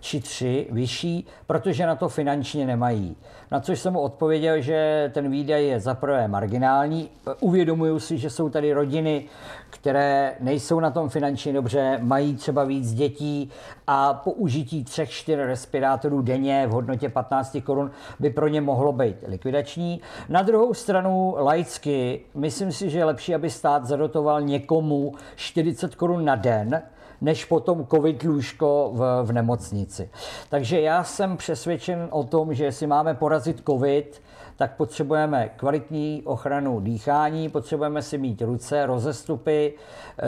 či 0.06 0.22
3 0.22 0.68
vyšší, 0.72 1.28
protože 1.48 1.86
na 1.86 1.96
to 1.96 2.10
finančně 2.10 2.66
nemají. 2.66 3.16
Na 3.52 3.60
což 3.60 3.80
jsem 3.80 3.94
mu 3.94 4.00
odpověděl, 4.00 4.62
že 4.62 5.12
ten 5.14 5.32
výdaj 5.32 5.68
je 5.68 5.80
zaprvé 5.80 6.28
marginální. 6.28 7.10
Uvědomuju 7.40 8.00
si, 8.00 8.18
že 8.18 8.30
jsou 8.30 8.50
tady 8.50 8.74
rodiny, 8.74 9.26
které 9.70 10.36
nejsou 10.40 10.80
na 10.80 10.92
tom 10.92 11.10
finančně 11.10 11.54
dobře, 11.54 12.00
mají 12.02 12.36
třeba 12.36 12.64
víc 12.64 12.94
dětí 12.94 13.52
a 13.88 14.14
použití 14.14 14.84
třech, 14.84 15.10
čtyř 15.10 15.38
respirátorů 15.38 16.22
denně 16.22 16.68
v 16.68 16.72
hodnotě 16.72 17.10
15 17.10 17.58
korun 17.64 17.92
by 18.20 18.30
pro 18.30 18.48
ně 18.48 18.62
mohlo 18.62 18.92
být 18.92 19.16
likvidační. 19.28 20.02
Na 20.30 20.42
druhou 20.42 20.74
stranu 20.74 21.36
laicky, 21.38 22.22
myslím 22.36 22.72
si, 22.72 22.90
že 22.90 22.98
je 22.98 23.06
lepší, 23.06 23.36
aby 23.36 23.50
stát 23.50 23.86
zadotoval 23.86 24.42
někomu 24.42 25.14
40 25.36 25.96
korun 25.96 26.26
na 26.26 26.36
den, 26.36 26.82
než 27.26 27.46
potom 27.46 27.88
covid 27.88 28.24
lůžko 28.24 28.92
v, 28.94 29.24
v 29.24 29.32
nemocnici. 29.32 30.10
Takže 30.50 30.82
já 30.82 31.04
jsem 31.04 31.38
přesvědčen 31.38 32.08
o 32.12 32.24
tom, 32.24 32.54
že 32.54 32.66
jestli 32.66 32.88
máme 32.88 33.14
porazit 33.14 33.64
covid, 33.66 34.22
tak 34.58 34.76
potřebujeme 34.76 35.50
kvalitní 35.56 36.22
ochranu 36.26 36.80
dýchání, 36.80 37.50
potřebujeme 37.50 38.02
si 38.02 38.18
mít 38.18 38.42
ruce, 38.42 38.86
rozestupy, 38.86 39.74
eh, 40.20 40.26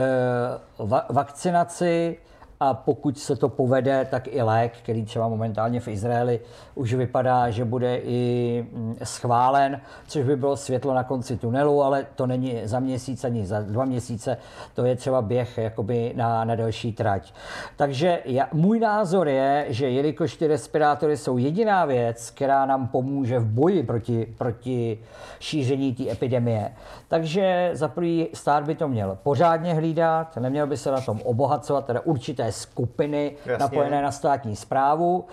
vakcinaci, 1.09 2.17
a 2.59 2.73
pokud 2.73 3.17
se 3.17 3.35
to 3.35 3.49
povede, 3.49 4.07
tak 4.11 4.27
i 4.27 4.41
lék, 4.41 4.73
který 4.83 5.05
třeba 5.05 5.27
momentálně 5.27 5.79
v 5.79 5.87
Izraeli 5.87 6.39
už 6.75 6.93
vypadá, 6.93 7.49
že 7.49 7.65
bude 7.65 7.97
i 7.97 8.65
mm, 8.71 8.95
schválen, 9.03 9.81
což 10.07 10.23
by 10.23 10.35
bylo 10.35 10.57
světlo 10.57 10.93
na 10.93 11.03
konci 11.03 11.37
tunelu, 11.37 11.83
ale 11.83 12.05
to 12.15 12.27
není 12.27 12.61
za 12.63 12.79
měsíc 12.79 13.23
ani 13.23 13.45
za 13.45 13.61
dva 13.61 13.85
měsíce, 13.85 14.37
to 14.73 14.85
je 14.85 14.95
třeba 14.95 15.21
běh 15.21 15.57
jakoby 15.57 16.13
na, 16.15 16.45
na 16.45 16.55
delší 16.55 16.93
trať. 16.93 17.33
Takže 17.75 18.19
já, 18.25 18.47
můj 18.53 18.79
názor 18.79 19.27
je, 19.27 19.65
že 19.69 19.89
jelikož 19.89 20.35
ty 20.35 20.47
respirátory 20.47 21.17
jsou 21.17 21.37
jediná 21.37 21.85
věc, 21.85 22.29
která 22.29 22.65
nám 22.65 22.87
pomůže 22.87 23.39
v 23.39 23.45
boji 23.45 23.83
proti, 23.83 24.33
proti 24.37 24.99
šíření 25.39 25.95
té 25.95 26.11
epidemie, 26.11 26.71
takže 27.07 27.69
za 27.73 27.87
prvý 27.87 28.27
stát 28.33 28.63
by 28.63 28.75
to 28.75 28.87
měl 28.87 29.17
pořádně 29.23 29.73
hlídat, 29.73 30.37
neměl 30.37 30.67
by 30.67 30.77
se 30.77 30.91
na 30.91 31.01
tom 31.01 31.21
obohacovat, 31.23 31.85
teda 31.85 31.99
určité 31.99 32.46
skupiny 32.51 33.35
Jasně. 33.45 33.57
napojené 33.63 34.01
na 34.01 34.11
státní 34.11 34.55
zprávu 34.55 35.25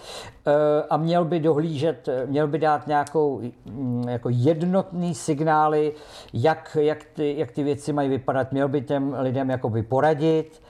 eh, 0.47 0.53
a 0.91 0.97
měl 0.97 1.25
by 1.25 1.41
dohlížet, 1.41 2.09
měl 2.27 2.49
by 2.49 2.59
dát 2.59 2.87
nějakou 2.87 3.41
mm, 3.65 4.09
jako 4.09 4.29
jednotný 4.33 5.15
signály, 5.15 5.93
jak, 6.33 6.77
jak, 6.81 7.05
ty, 7.05 7.35
jak 7.39 7.51
ty 7.51 7.63
věci 7.63 7.93
mají 7.93 8.09
vypadat, 8.09 8.53
měl 8.53 8.69
by 8.69 8.81
těm 8.81 9.17
lidem 9.19 9.51
jakoby 9.51 9.83
poradit, 9.83 10.61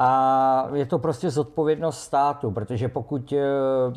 a 0.00 0.68
je 0.74 0.86
to 0.86 0.98
prostě 0.98 1.30
zodpovědnost 1.30 2.00
státu, 2.00 2.50
protože 2.50 2.88
pokud 2.88 3.32
eh, 3.32 3.38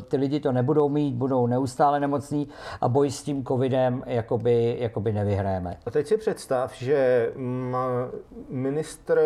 ty 0.08 0.16
lidi 0.16 0.40
to 0.40 0.52
nebudou 0.52 0.88
mít, 0.88 1.14
budou 1.14 1.46
neustále 1.46 2.00
nemocní 2.00 2.48
a 2.80 2.88
boj 2.88 3.10
s 3.10 3.22
tím 3.22 3.44
covidem 3.44 4.02
jakoby, 4.06 4.76
jakoby 4.80 5.12
nevyhráme. 5.12 5.76
A 5.86 5.90
teď 5.90 6.06
si 6.06 6.16
představ, 6.16 6.74
že 6.74 7.32
ministr 8.48 9.20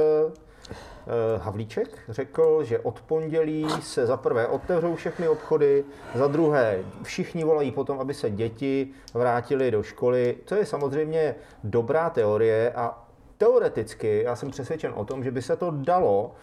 Havlíček 1.41 1.99
řekl, 2.09 2.65
že 2.65 2.79
od 2.79 3.01
pondělí 3.01 3.67
se 3.81 4.07
za 4.07 4.17
prvé 4.17 4.47
otevřou 4.47 4.95
všechny 4.95 5.29
obchody, 5.29 5.85
za 6.15 6.27
druhé 6.27 6.79
všichni 7.03 7.45
volají 7.45 7.73
potom, 7.73 8.01
aby 8.01 8.15
se 8.15 8.31
děti 8.31 8.89
vrátili 9.15 9.71
do 9.71 9.83
školy. 9.83 10.37
To 10.45 10.55
je 10.55 10.67
samozřejmě 10.67 11.35
dobrá 11.65 12.11
teorie 12.11 12.73
a 12.73 13.07
teoreticky 13.39 14.23
já 14.23 14.37
jsem 14.37 14.51
přesvědčen 14.51 14.93
o 14.97 15.05
tom, 15.05 15.25
že 15.25 15.31
by 15.31 15.43
se 15.43 15.57
to 15.57 15.71
dalo 15.71 16.35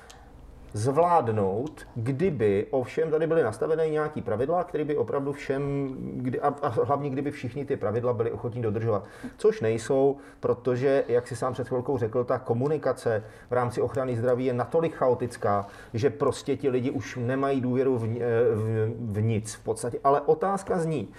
zvládnout, 0.74 1.88
kdyby 1.96 2.68
ovšem 2.72 3.12
tady 3.12 3.28
byly 3.28 3.44
nastavené 3.44 3.90
nějaký 3.90 4.22
pravidla, 4.22 4.64
které 4.64 4.86
by 4.86 4.98
opravdu 4.98 5.34
všem, 5.34 5.96
kdy, 6.00 6.40
a, 6.40 6.48
a 6.48 6.68
hlavně 6.68 7.10
kdyby 7.10 7.32
všichni 7.32 7.66
ty 7.66 7.78
pravidla 7.78 8.14
byli 8.14 8.32
ochotní 8.32 8.62
dodržovat. 8.62 9.08
Což 9.38 9.62
nejsou, 9.62 10.18
protože, 10.40 11.04
jak 11.08 11.28
si 11.28 11.36
sám 11.36 11.54
před 11.54 11.68
chvilkou 11.68 11.98
řekl, 11.98 12.24
ta 12.24 12.40
komunikace 12.40 13.24
v 13.50 13.54
rámci 13.54 13.82
ochrany 13.82 14.18
zdraví 14.18 14.46
je 14.46 14.54
natolik 14.54 14.96
chaotická, 14.96 15.68
že 15.94 16.10
prostě 16.10 16.58
ti 16.58 16.70
lidi 16.70 16.92
už 16.92 17.16
nemají 17.22 17.62
důvěru 17.62 17.98
v, 17.98 18.06
v, 18.06 18.94
v 19.00 19.22
nic 19.22 19.54
v 19.54 19.64
podstatě. 19.64 20.00
Ale 20.04 20.22
otázka 20.22 20.80
zní, 20.80 21.10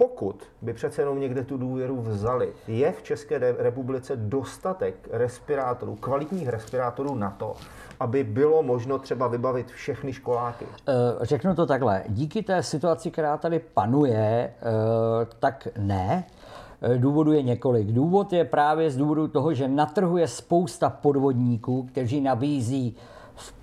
pokud 0.00 0.36
by 0.62 0.72
přece 0.72 1.02
jenom 1.02 1.20
někde 1.20 1.44
tu 1.44 1.56
důvěru 1.56 2.00
vzali, 2.00 2.52
je 2.68 2.92
v 2.92 3.02
České 3.02 3.38
republice 3.38 4.16
dostatek 4.16 4.94
respirátorů, 5.10 5.96
kvalitních 5.96 6.48
respirátorů 6.48 7.14
na 7.14 7.30
to, 7.30 7.54
aby 8.00 8.24
bylo 8.24 8.62
možno 8.62 8.98
třeba 8.98 9.28
vybavit 9.28 9.70
všechny 9.70 10.12
školáky? 10.12 10.66
Eh, 10.88 10.92
řeknu 11.20 11.54
to 11.54 11.66
takhle. 11.66 12.02
Díky 12.08 12.42
té 12.42 12.62
situaci, 12.62 13.10
která 13.10 13.36
tady 13.36 13.58
panuje, 13.58 14.14
eh, 14.16 14.52
tak 15.38 15.68
ne. 15.78 16.24
Eh, 16.82 16.98
důvodu 16.98 17.32
je 17.32 17.42
několik. 17.42 17.92
Důvod 17.92 18.32
je 18.32 18.44
právě 18.44 18.90
z 18.90 18.96
důvodu 18.96 19.28
toho, 19.28 19.54
že 19.54 19.68
na 19.68 19.86
trhu 19.86 20.16
je 20.16 20.28
spousta 20.28 20.90
podvodníků, 20.90 21.82
kteří 21.82 22.20
nabízí 22.20 22.96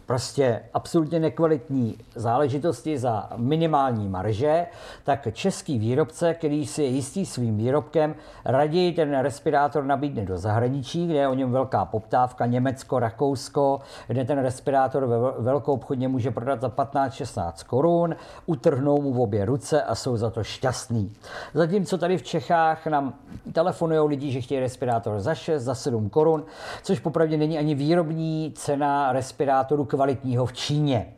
prostě 0.08 0.62
absolutně 0.74 1.20
nekvalitní 1.20 1.98
záležitosti 2.16 2.98
za 2.98 3.30
minimální 3.36 4.08
marže, 4.08 4.66
tak 5.04 5.34
český 5.34 5.80
výrobce, 5.80 6.34
který 6.34 6.66
si 6.66 6.84
je 6.84 6.88
jistý 6.88 7.26
svým 7.26 7.58
výrobkem, 7.58 8.16
raději 8.46 8.92
ten 8.92 9.20
respirátor 9.20 9.84
nabídne 9.84 10.26
do 10.26 10.38
zahraničí, 10.38 11.08
kde 11.08 11.18
je 11.18 11.28
o 11.28 11.34
něm 11.34 11.52
velká 11.52 11.86
poptávka, 11.86 12.46
Německo, 12.46 13.00
Rakousko, 13.00 13.80
kde 14.08 14.26
ten 14.26 14.40
respirátor 14.40 15.06
ve 15.06 15.18
velkou 15.40 15.74
obchodně 15.74 16.08
může 16.08 16.32
prodat 16.32 16.62
za 16.62 16.70
15-16 16.70 17.52
korun, 17.68 18.16
utrhnou 18.46 19.02
mu 19.02 19.14
v 19.14 19.22
obě 19.22 19.46
ruce 19.46 19.84
a 19.84 19.96
jsou 19.96 20.18
za 20.18 20.30
to 20.30 20.44
šťastní. 20.44 21.14
Zatímco 21.54 21.98
tady 21.98 22.18
v 22.18 22.24
Čechách 22.24 22.88
nám 22.88 23.14
telefonují 23.54 24.10
lidi, 24.10 24.32
že 24.32 24.42
chtějí 24.42 24.60
respirátor 24.60 25.20
za 25.20 25.36
6, 25.36 25.64
za 25.64 25.76
7 25.76 26.10
korun, 26.10 26.44
což 26.84 27.00
popravdě 27.00 27.38
není 27.38 27.58
ani 27.58 27.76
výrobní 27.76 28.54
cena 28.56 29.14
respirátoru 29.14 29.86
kvalitního 29.98 30.46
v 30.46 30.54
Číně. 30.54 31.14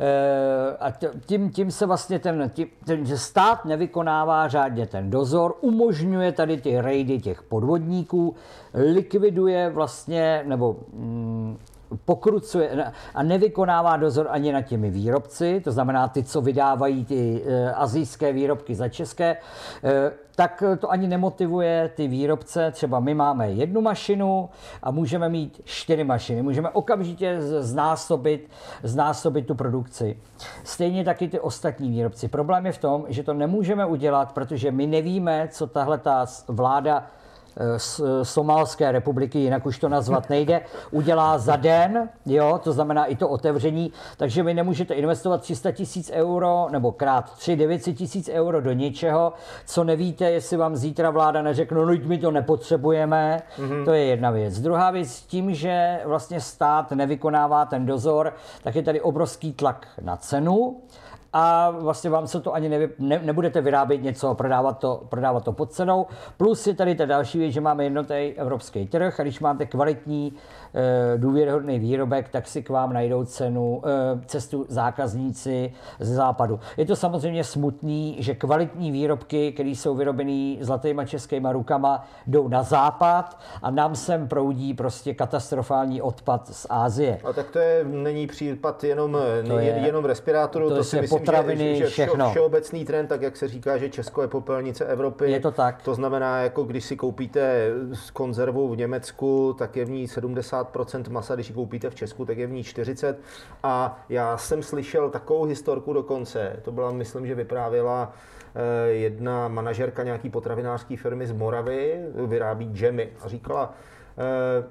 E, 0.00 0.76
a 0.76 0.90
tím, 1.26 1.50
tím 1.50 1.70
se 1.70 1.86
vlastně 1.86 2.18
ten, 2.18 2.50
tím, 2.54 2.68
ten, 2.84 3.06
že 3.06 3.18
stát 3.18 3.64
nevykonává 3.64 4.48
řádně 4.48 4.86
ten 4.86 5.10
dozor, 5.10 5.54
umožňuje 5.60 6.32
tady 6.32 6.60
ty 6.60 6.80
rejdy 6.80 7.20
těch 7.20 7.42
podvodníků, 7.42 8.34
likviduje 8.74 9.70
vlastně, 9.70 10.44
nebo 10.46 10.76
mm, 10.92 11.58
pokrucuje 12.04 12.92
a 13.14 13.22
nevykonává 13.22 13.96
dozor 13.96 14.26
ani 14.30 14.52
nad 14.52 14.62
těmi 14.62 14.90
výrobci, 14.90 15.60
to 15.64 15.72
znamená 15.72 16.08
ty, 16.08 16.22
co 16.22 16.40
vydávají 16.40 17.04
ty 17.04 17.42
e, 17.46 17.72
azijské 17.72 18.32
výrobky 18.32 18.74
za 18.74 18.88
české, 18.88 19.36
e, 19.84 20.12
tak 20.36 20.62
to 20.78 20.90
ani 20.90 21.08
nemotivuje 21.08 21.90
ty 21.94 22.08
výrobce. 22.08 22.70
Třeba 22.70 23.00
my 23.00 23.14
máme 23.14 23.50
jednu 23.50 23.80
mašinu 23.80 24.48
a 24.82 24.90
můžeme 24.90 25.28
mít 25.28 25.60
čtyři 25.64 26.04
mašiny. 26.04 26.42
Můžeme 26.42 26.70
okamžitě 26.70 27.36
znásobit, 27.40 28.50
znásobit 28.82 29.46
tu 29.46 29.54
produkci. 29.54 30.16
Stejně 30.64 31.04
taky 31.04 31.28
ty 31.28 31.40
ostatní 31.40 31.90
výrobci. 31.90 32.28
Problém 32.28 32.66
je 32.66 32.72
v 32.72 32.78
tom, 32.78 33.04
že 33.08 33.22
to 33.22 33.34
nemůžeme 33.34 33.86
udělat, 33.86 34.32
protože 34.32 34.70
my 34.70 34.86
nevíme, 34.86 35.48
co 35.52 35.66
tahle 35.66 35.98
ta 35.98 36.26
vláda 36.48 37.06
Somálské 38.22 38.92
republiky, 38.92 39.38
jinak 39.38 39.66
už 39.66 39.78
to 39.78 39.88
nazvat 39.88 40.30
nejde, 40.30 40.60
udělá 40.90 41.38
za 41.38 41.56
den, 41.56 42.08
jo, 42.26 42.60
to 42.64 42.72
znamená 42.72 43.04
i 43.04 43.16
to 43.16 43.28
otevření, 43.28 43.92
takže 44.16 44.42
vy 44.42 44.54
nemůžete 44.54 44.94
investovat 44.94 45.40
300 45.40 45.72
tisíc 45.72 46.10
euro 46.14 46.66
nebo 46.70 46.92
krát 46.92 47.32
3, 47.36 47.56
900 47.56 47.96
tisíc 47.96 48.28
euro 48.28 48.60
do 48.60 48.72
něčeho, 48.72 49.32
co 49.66 49.84
nevíte, 49.84 50.30
jestli 50.30 50.56
vám 50.56 50.76
zítra 50.76 51.10
vláda 51.10 51.42
neřekne, 51.42 51.78
no 51.78 51.92
my 52.04 52.18
to 52.18 52.30
nepotřebujeme, 52.30 53.42
mm-hmm. 53.58 53.84
to 53.84 53.92
je 53.92 54.04
jedna 54.04 54.30
věc. 54.30 54.60
Druhá 54.60 54.90
věc, 54.90 55.22
tím, 55.22 55.54
že 55.54 56.00
vlastně 56.04 56.40
stát 56.40 56.92
nevykonává 56.92 57.64
ten 57.64 57.86
dozor, 57.86 58.34
tak 58.62 58.74
je 58.74 58.82
tady 58.82 59.00
obrovský 59.00 59.52
tlak 59.52 59.86
na 60.00 60.16
cenu, 60.16 60.80
a 61.32 61.70
vlastně 61.70 62.10
vám 62.10 62.26
se 62.26 62.40
to 62.40 62.54
ani 62.54 62.68
nevy, 62.68 62.90
ne, 62.98 63.20
nebudete 63.22 63.60
vyrábět 63.60 64.02
něco 64.02 64.34
prodávat 64.34 64.78
to, 64.78 65.02
prodávat 65.08 65.44
to 65.44 65.52
pod 65.52 65.72
cenou. 65.72 66.06
Plus 66.36 66.66
je 66.66 66.74
tady 66.74 66.94
ta 66.94 67.06
další 67.06 67.38
věc, 67.38 67.52
že 67.52 67.60
máme 67.60 67.84
jednotný 67.84 68.34
evropský 68.36 68.86
trh 68.86 69.20
a 69.20 69.22
když 69.22 69.40
máte 69.40 69.66
kvalitní 69.66 70.32
důvěryhodný 71.16 71.78
výrobek, 71.78 72.28
tak 72.28 72.48
si 72.48 72.62
k 72.62 72.68
vám 72.68 72.92
najdou 72.92 73.24
cenu, 73.24 73.82
eh, 73.84 74.20
cestu 74.26 74.66
zákazníci 74.68 75.72
ze 76.00 76.14
západu. 76.14 76.60
Je 76.76 76.86
to 76.86 76.96
samozřejmě 76.96 77.44
smutný, 77.44 78.16
že 78.18 78.34
kvalitní 78.34 78.90
výrobky, 78.90 79.52
které 79.52 79.68
jsou 79.68 79.94
vyrobené 79.94 80.56
zlatýma 80.60 81.04
českýma 81.04 81.52
rukama, 81.52 82.04
jdou 82.26 82.48
na 82.48 82.62
západ 82.62 83.38
a 83.62 83.70
nám 83.70 83.96
sem 83.96 84.28
proudí 84.28 84.74
prostě 84.74 85.14
katastrofální 85.14 86.02
odpad 86.02 86.48
z 86.48 86.66
Ázie. 86.70 87.18
A 87.24 87.32
tak 87.32 87.50
to 87.50 87.58
je, 87.58 87.84
není 87.84 88.26
případ 88.26 88.84
jenom, 88.84 89.18
to 89.46 89.58
je, 89.58 89.66
jenom 89.66 90.04
respirátoru, 90.04 90.68
to, 90.68 90.76
to 90.76 90.84
si 90.84 91.00
myslím, 91.00 91.18
potraviny, 91.18 91.76
že, 91.76 91.84
že 91.84 91.86
všechno. 91.86 92.30
všeobecný 92.30 92.84
trend, 92.84 93.06
tak 93.06 93.22
jak 93.22 93.36
se 93.36 93.48
říká, 93.48 93.78
že 93.78 93.88
Česko 93.88 94.22
je 94.22 94.28
popelnice 94.28 94.84
Evropy. 94.84 95.30
Je 95.30 95.40
to 95.40 95.50
tak. 95.50 95.82
To 95.82 95.94
znamená, 95.94 96.42
jako 96.42 96.64
když 96.64 96.84
si 96.84 96.96
koupíte 96.96 97.70
z 97.92 98.10
konzervu 98.10 98.68
v 98.68 98.76
Německu, 98.76 99.54
tak 99.58 99.76
je 99.76 99.84
v 99.84 99.90
ní 99.90 100.08
70 100.08 100.59
50% 100.64 101.10
masa, 101.10 101.34
když 101.34 101.48
ji 101.48 101.54
koupíte 101.54 101.90
v 101.90 101.94
Česku, 101.94 102.24
tak 102.24 102.38
je 102.38 102.46
v 102.46 102.52
ní 102.52 102.64
40. 102.64 103.18
A 103.62 103.98
já 104.08 104.36
jsem 104.36 104.62
slyšel 104.62 105.10
takovou 105.10 105.44
historku 105.44 105.92
dokonce, 105.92 106.56
to 106.62 106.72
byla, 106.72 106.90
myslím, 106.90 107.26
že 107.26 107.34
vyprávěla 107.34 108.12
eh, 108.54 108.88
jedna 108.90 109.48
manažerka 109.48 110.02
nějaký 110.02 110.30
potravinářské 110.30 110.96
firmy 110.96 111.26
z 111.26 111.32
Moravy, 111.32 112.00
vyrábí 112.14 112.70
džemy 112.72 113.08
a 113.24 113.28
říkala, 113.28 113.74
eh, 114.18 114.64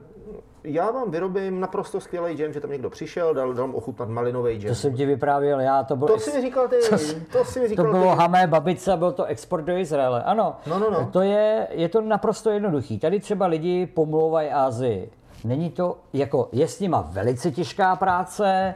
já 0.64 0.92
vám 0.92 1.12
vyrobím 1.12 1.60
naprosto 1.60 2.00
skvělý 2.00 2.38
džem, 2.38 2.54
že 2.54 2.60
tam 2.62 2.72
někdo 2.72 2.90
přišel, 2.90 3.34
dal, 3.34 3.54
dal 3.54 3.70
ochutnat 3.74 4.10
malinový 4.10 4.60
džem. 4.60 4.70
To 4.70 4.76
jsem 4.76 4.94
ti 4.94 5.06
vyprávěl 5.06 5.60
já, 5.60 5.84
to 5.84 5.96
bylo... 5.96 6.08
To 6.08 6.20
si 6.20 6.32
mi 6.32 6.42
říkal 6.42 6.68
ty, 6.68 6.76
to, 6.90 6.98
to 7.38 7.46
si 7.46 7.60
mi 7.60 7.68
říkal 7.68 7.86
To 7.86 7.92
bylo 7.92 8.12
ty. 8.16 8.20
hamé 8.20 8.48
babice, 8.48 8.98
byl 8.98 9.12
to 9.12 9.26
export 9.26 9.66
do 9.66 9.78
Izraele, 9.78 10.24
ano. 10.24 10.56
No, 10.68 10.80
no, 10.80 10.92
no. 10.92 11.10
To 11.14 11.22
je, 11.22 11.68
je 11.72 11.90
to 11.90 12.02
naprosto 12.02 12.50
jednoduchý. 12.50 13.00
Tady 13.00 13.20
třeba 13.20 13.46
lidi 13.48 13.86
pomlouvají 13.86 14.50
Ázii. 14.50 15.12
Není 15.44 15.70
to, 15.70 15.98
jako 16.14 16.50
je 16.52 16.68
s 16.68 16.80
nima 16.80 17.02
velice 17.12 17.52
těžká 17.52 17.96
práce, 17.96 18.46
e, 18.46 18.76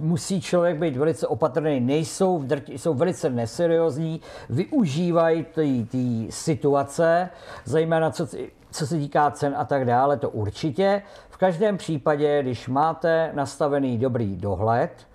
musí 0.00 0.40
člověk 0.40 0.78
být 0.78 0.96
velice 0.96 1.26
opatrný, 1.26 1.80
nejsou, 1.80 2.44
jsou 2.68 2.94
velice 2.94 3.30
neseriózní, 3.30 4.20
využívají 4.50 5.46
ty 5.90 6.26
situace, 6.30 7.28
zejména 7.64 8.10
co, 8.10 8.26
co 8.70 8.86
se 8.86 8.96
týká 8.96 9.30
cen 9.30 9.54
a 9.56 9.64
tak 9.64 9.84
dále, 9.84 10.16
to 10.16 10.30
určitě. 10.30 11.02
V 11.30 11.36
každém 11.36 11.76
případě, 11.76 12.42
když 12.42 12.68
máte 12.68 13.30
nastavený 13.34 13.98
dobrý 13.98 14.36
dohled 14.36 15.06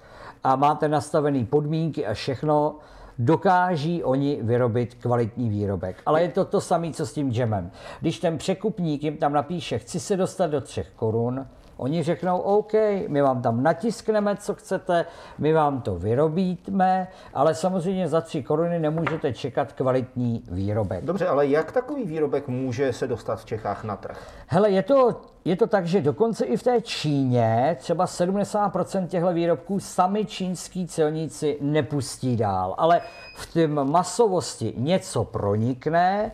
a 0.43 0.55
máte 0.55 0.87
nastavený 0.87 1.45
podmínky 1.45 2.05
a 2.05 2.13
všechno, 2.13 2.75
dokáží 3.19 4.03
oni 4.03 4.39
vyrobit 4.41 4.93
kvalitní 4.93 5.49
výrobek. 5.49 6.01
Ale 6.05 6.21
je 6.21 6.29
to 6.29 6.45
to 6.45 6.61
samé, 6.61 6.91
co 6.91 7.05
s 7.05 7.13
tím 7.13 7.31
džemem. 7.31 7.71
Když 8.01 8.19
ten 8.19 8.37
překupník 8.37 9.03
jim 9.03 9.17
tam 9.17 9.33
napíše, 9.33 9.79
chci 9.79 9.99
se 9.99 10.17
dostat 10.17 10.47
do 10.47 10.61
třech 10.61 10.89
korun, 10.95 11.47
Oni 11.81 12.03
řeknou, 12.03 12.37
OK, 12.37 12.73
my 13.07 13.21
vám 13.21 13.41
tam 13.41 13.63
natiskneme, 13.63 14.35
co 14.35 14.55
chcete, 14.55 15.05
my 15.37 15.53
vám 15.53 15.81
to 15.81 15.95
vyrobíme, 15.95 17.07
ale 17.33 17.55
samozřejmě 17.55 18.07
za 18.07 18.21
tři 18.21 18.43
koruny 18.43 18.79
nemůžete 18.79 19.33
čekat 19.33 19.71
kvalitní 19.73 20.43
výrobek. 20.51 21.05
Dobře, 21.05 21.27
ale 21.27 21.47
jak 21.47 21.71
takový 21.71 22.03
výrobek 22.03 22.47
může 22.47 22.93
se 22.93 23.07
dostat 23.07 23.35
v 23.35 23.45
Čechách 23.45 23.83
na 23.83 23.95
trh? 23.95 24.27
Hele, 24.47 24.69
je 24.69 24.83
to, 24.83 25.21
je 25.45 25.55
to 25.55 25.67
tak, 25.67 25.87
že 25.87 26.01
dokonce 26.01 26.45
i 26.45 26.57
v 26.57 26.63
té 26.63 26.81
Číně 26.81 27.77
třeba 27.79 28.05
70% 28.05 29.07
těchto 29.07 29.33
výrobků 29.33 29.79
sami 29.79 30.25
čínský 30.25 30.87
celníci 30.87 31.57
nepustí 31.61 32.37
dál, 32.37 32.75
ale 32.77 33.01
v 33.37 33.53
té 33.53 33.67
masovosti 33.67 34.73
něco 34.77 35.23
pronikne, 35.23 36.31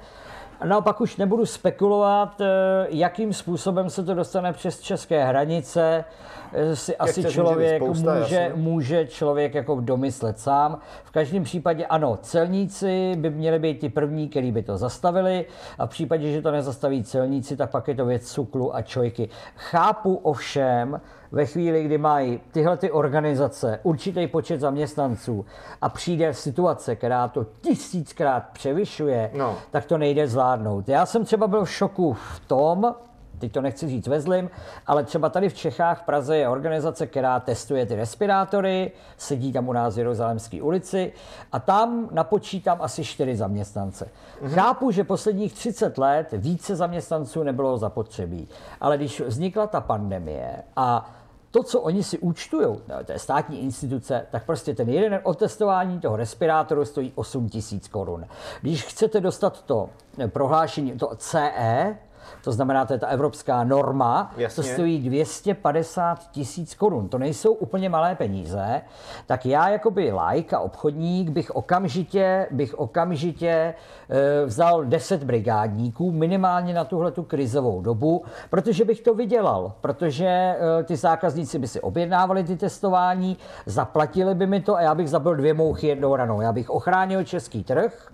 No 0.65 0.77
a 0.77 0.81
pak 0.81 1.01
už 1.01 1.17
nebudu 1.17 1.45
spekulovat, 1.45 2.41
eh, 2.41 2.45
jakým 2.89 3.33
způsobem 3.33 3.89
se 3.89 4.03
to 4.03 4.13
dostane 4.13 4.53
přes 4.53 4.81
české 4.81 5.25
hranice. 5.25 6.05
Eh, 6.53 6.75
si 6.75 6.91
Jak 6.91 7.01
asi 7.01 7.23
člověk 7.23 7.81
může, 7.81 7.93
spousta, 7.93 8.19
může, 8.19 8.51
může 8.55 9.07
člověk 9.07 9.53
jako 9.53 9.79
domyslet 9.81 10.39
sám. 10.39 10.79
V 11.03 11.11
každém 11.11 11.43
případě 11.43 11.85
ano, 11.85 12.17
celníci 12.21 13.15
by 13.15 13.29
měli 13.29 13.59
být 13.59 13.79
ti 13.79 13.89
první, 13.89 14.29
který 14.29 14.51
by 14.51 14.63
to 14.63 14.77
zastavili 14.77 15.45
a 15.77 15.85
v 15.85 15.89
případě, 15.89 16.31
že 16.31 16.41
to 16.41 16.51
nezastaví 16.51 17.03
celníci, 17.03 17.57
tak 17.57 17.71
pak 17.71 17.87
je 17.87 17.95
to 17.95 18.05
věc 18.05 18.31
cuklu 18.31 18.75
a 18.75 18.81
čojky. 18.81 19.29
Chápu 19.55 20.15
ovšem, 20.15 21.01
ve 21.31 21.45
chvíli, 21.45 21.83
kdy 21.83 21.97
mají 21.97 22.41
tyhle 22.51 22.77
ty 22.77 22.91
organizace 22.91 23.79
určitý 23.83 24.27
počet 24.27 24.59
zaměstnanců 24.59 25.45
a 25.81 25.89
přijde 25.89 26.33
situace, 26.33 26.95
která 26.95 27.27
to 27.27 27.45
tisíckrát 27.61 28.43
převyšuje, 28.53 29.31
no. 29.33 29.57
tak 29.71 29.85
to 29.85 29.97
nejde 29.97 30.27
zvládnout. 30.27 30.89
Já 30.89 31.05
jsem 31.05 31.25
třeba 31.25 31.47
byl 31.47 31.65
v 31.65 31.71
šoku 31.71 32.13
v 32.13 32.39
tom, 32.47 32.95
teď 33.39 33.52
to 33.52 33.62
nechci 33.62 33.88
říct 33.88 34.08
ve 34.08 34.21
zlým, 34.21 34.50
ale 34.88 35.04
třeba 35.04 35.30
tady 35.30 35.50
v 35.50 35.54
Čechách, 35.54 36.02
v 36.02 36.06
Praze 36.06 36.38
je 36.38 36.50
organizace, 36.50 37.08
která 37.08 37.39
testuje 37.39 37.86
ty 37.86 37.95
respirátory, 37.95 38.91
sedí 39.17 39.54
tam 39.54 39.69
u 39.69 39.73
nás 39.73 39.95
v 39.95 39.97
Jeruzalemské 39.97 40.62
ulici 40.62 41.13
a 41.52 41.60
tam 41.60 42.10
napočítám 42.12 42.78
asi 42.82 43.04
čtyři 43.04 43.36
zaměstnance. 43.36 44.06
Mm-hmm. 44.06 44.50
Chápu, 44.50 44.91
že 44.91 45.04
posledních 45.04 45.54
30 45.54 45.97
let 45.97 46.28
více 46.32 46.76
zaměstnanců 46.76 47.43
nebylo 47.43 47.78
zapotřebí, 47.78 48.47
ale 48.82 48.97
když 48.97 49.21
vznikla 49.21 49.67
ta 49.67 49.82
pandemie 49.82 50.63
a 50.76 51.13
to, 51.52 51.63
co 51.63 51.82
oni 51.82 52.04
si 52.04 52.19
účtují, 52.19 52.78
to 53.06 53.12
je 53.12 53.19
státní 53.19 53.62
instituce, 53.62 54.28
tak 54.32 54.45
prostě 54.45 54.76
ten 54.76 54.89
jeden 54.89 55.19
otestování 55.23 56.00
toho 56.00 56.15
respirátoru 56.15 56.86
stojí 56.86 57.12
8 57.15 57.50
tisíc 57.50 57.88
korun. 57.88 58.26
Když 58.62 58.86
chcete 58.86 59.21
dostat 59.21 59.62
to 59.62 59.89
prohlášení, 60.28 60.91
to 60.91 61.15
CE, 61.15 61.97
to 62.43 62.51
znamená, 62.51 62.85
to 62.85 62.93
je 62.93 62.99
ta 62.99 63.07
evropská 63.07 63.63
norma, 63.63 64.31
Jasně. 64.37 64.63
to 64.63 64.69
stojí 64.69 64.99
250 64.99 66.31
tisíc 66.31 66.75
korun. 66.75 67.09
To 67.09 67.17
nejsou 67.17 67.53
úplně 67.53 67.89
malé 67.89 68.15
peníze. 68.15 68.81
Tak 69.25 69.45
já 69.45 69.69
jakoby 69.69 70.13
like 70.13 70.55
a 70.55 70.59
obchodník 70.59 71.29
bych 71.29 71.55
okamžitě, 71.55 72.47
bych 72.51 72.79
okamžitě 72.79 73.73
e, 74.09 74.45
vzal 74.45 74.85
10 74.85 75.23
brigádníků 75.23 76.11
minimálně 76.11 76.73
na 76.73 76.85
tuhle 76.85 77.11
tu 77.11 77.23
krizovou 77.23 77.81
dobu, 77.81 78.23
protože 78.49 78.85
bych 78.85 79.01
to 79.01 79.13
vydělal, 79.13 79.73
protože 79.81 80.27
e, 80.27 80.83
ty 80.83 80.95
zákazníci 80.95 81.59
by 81.59 81.67
si 81.67 81.81
objednávali 81.81 82.43
ty 82.43 82.55
testování, 82.55 83.37
zaplatili 83.65 84.35
by 84.35 84.47
mi 84.47 84.61
to 84.61 84.75
a 84.75 84.81
já 84.81 84.95
bych 84.95 85.09
zabil 85.09 85.35
dvě 85.35 85.53
mouchy 85.53 85.87
jednou 85.87 86.15
ranou. 86.15 86.41
Já 86.41 86.51
bych 86.53 86.69
ochránil 86.69 87.23
český 87.23 87.63
trh, 87.63 88.11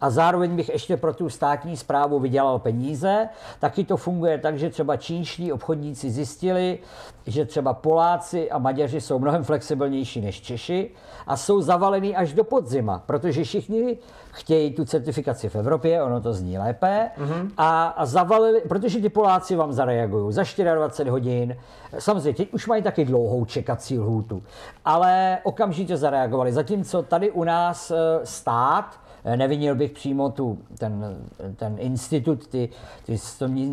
a 0.00 0.10
zároveň 0.10 0.56
bych 0.56 0.68
ještě 0.68 0.96
pro 0.96 1.14
tu 1.14 1.28
státní 1.28 1.76
zprávu 1.76 2.18
vydělal 2.18 2.58
peníze. 2.58 3.28
Taky 3.58 3.84
to 3.84 3.96
funguje 3.96 4.38
tak, 4.38 4.58
že 4.58 4.70
třeba 4.70 4.96
čínští 4.96 5.52
obchodníci 5.52 6.10
zjistili, 6.10 6.78
že 7.26 7.44
třeba 7.44 7.74
Poláci 7.74 8.50
a 8.50 8.58
Maďaři 8.58 9.00
jsou 9.00 9.18
mnohem 9.18 9.44
flexibilnější 9.44 10.20
než 10.20 10.40
Češi 10.40 10.90
a 11.26 11.36
jsou 11.36 11.60
zavalení 11.62 12.16
až 12.16 12.32
do 12.32 12.44
podzima, 12.44 13.02
protože 13.06 13.44
všichni 13.44 13.98
chtějí 14.30 14.74
tu 14.74 14.84
certifikaci 14.84 15.48
v 15.48 15.56
Evropě, 15.56 16.02
ono 16.02 16.20
to 16.20 16.32
zní 16.32 16.58
lépe, 16.58 17.10
mm-hmm. 17.18 17.50
a, 17.56 17.86
a 17.86 18.06
zavalili, 18.06 18.60
protože 18.68 19.00
ti 19.00 19.08
Poláci 19.08 19.56
vám 19.56 19.72
zareagují 19.72 20.32
za 20.32 20.42
24 20.74 21.10
hodin, 21.10 21.56
samozřejmě 21.98 22.34
teď 22.34 22.52
už 22.52 22.66
mají 22.66 22.82
taky 22.82 23.04
dlouhou 23.04 23.44
čekací 23.44 23.98
lhůtu, 23.98 24.42
ale 24.84 25.38
okamžitě 25.42 25.96
zareagovali, 25.96 26.52
zatímco 26.52 27.02
tady 27.02 27.30
u 27.30 27.44
nás 27.44 27.90
eh, 27.90 27.96
stát 28.24 29.03
Nevinil 29.36 29.74
bych 29.74 29.92
přímo 29.92 30.30
tu, 30.30 30.58
ten, 30.78 31.16
ten 31.56 31.76
institut, 31.78 32.46
ty, 32.46 32.68
ty 33.06 33.18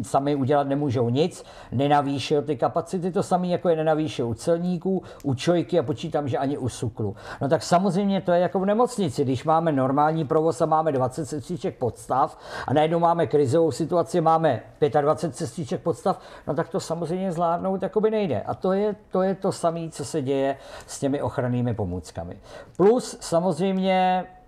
sami 0.02 0.36
udělat 0.36 0.68
nemůžou 0.68 1.10
nic, 1.10 1.44
nenavýšil 1.72 2.42
ty 2.42 2.58
kapacity, 2.58 3.12
to 3.12 3.24
samé 3.24 3.48
jako 3.48 3.70
je 3.70 3.76
nenavýšil 3.76 4.28
u 4.28 4.34
celníků, 4.34 5.04
u 5.24 5.34
čojky 5.34 5.80
a 5.80 5.84
počítám, 5.84 6.28
že 6.28 6.38
ani 6.38 6.58
u 6.58 6.70
suklu. 6.70 7.16
No 7.42 7.50
tak 7.50 7.64
samozřejmě 7.64 8.22
to 8.22 8.32
je 8.32 8.40
jako 8.40 8.60
v 8.60 8.66
nemocnici, 8.66 9.24
když 9.24 9.44
máme 9.44 9.72
normální 9.72 10.26
provoz 10.26 10.62
a 10.62 10.66
máme 10.66 10.92
20 10.92 11.26
sestřiček 11.26 11.78
podstav 11.78 12.38
a 12.68 12.74
najednou 12.74 13.00
máme 13.00 13.28
krizovou 13.28 13.72
situaci, 13.72 14.22
máme 14.22 14.62
25 15.02 15.38
sestřiček 15.38 15.82
podstav, 15.82 16.22
no 16.48 16.54
tak 16.54 16.70
to 16.70 16.80
samozřejmě 16.80 17.32
zvládnout 17.32 17.82
jakoby 17.82 18.12
nejde. 18.12 18.42
A 18.42 18.54
to 18.54 18.74
je 18.74 18.96
to, 19.12 19.22
je 19.22 19.36
to 19.36 19.52
samé, 19.52 19.90
co 19.90 20.06
se 20.06 20.22
děje 20.22 20.58
s 20.88 21.00
těmi 21.00 21.22
ochrannými 21.22 21.74
pomůckami. 21.74 22.38
Plus 22.78 23.18
samozřejmě 23.20 24.26
eh, 24.28 24.41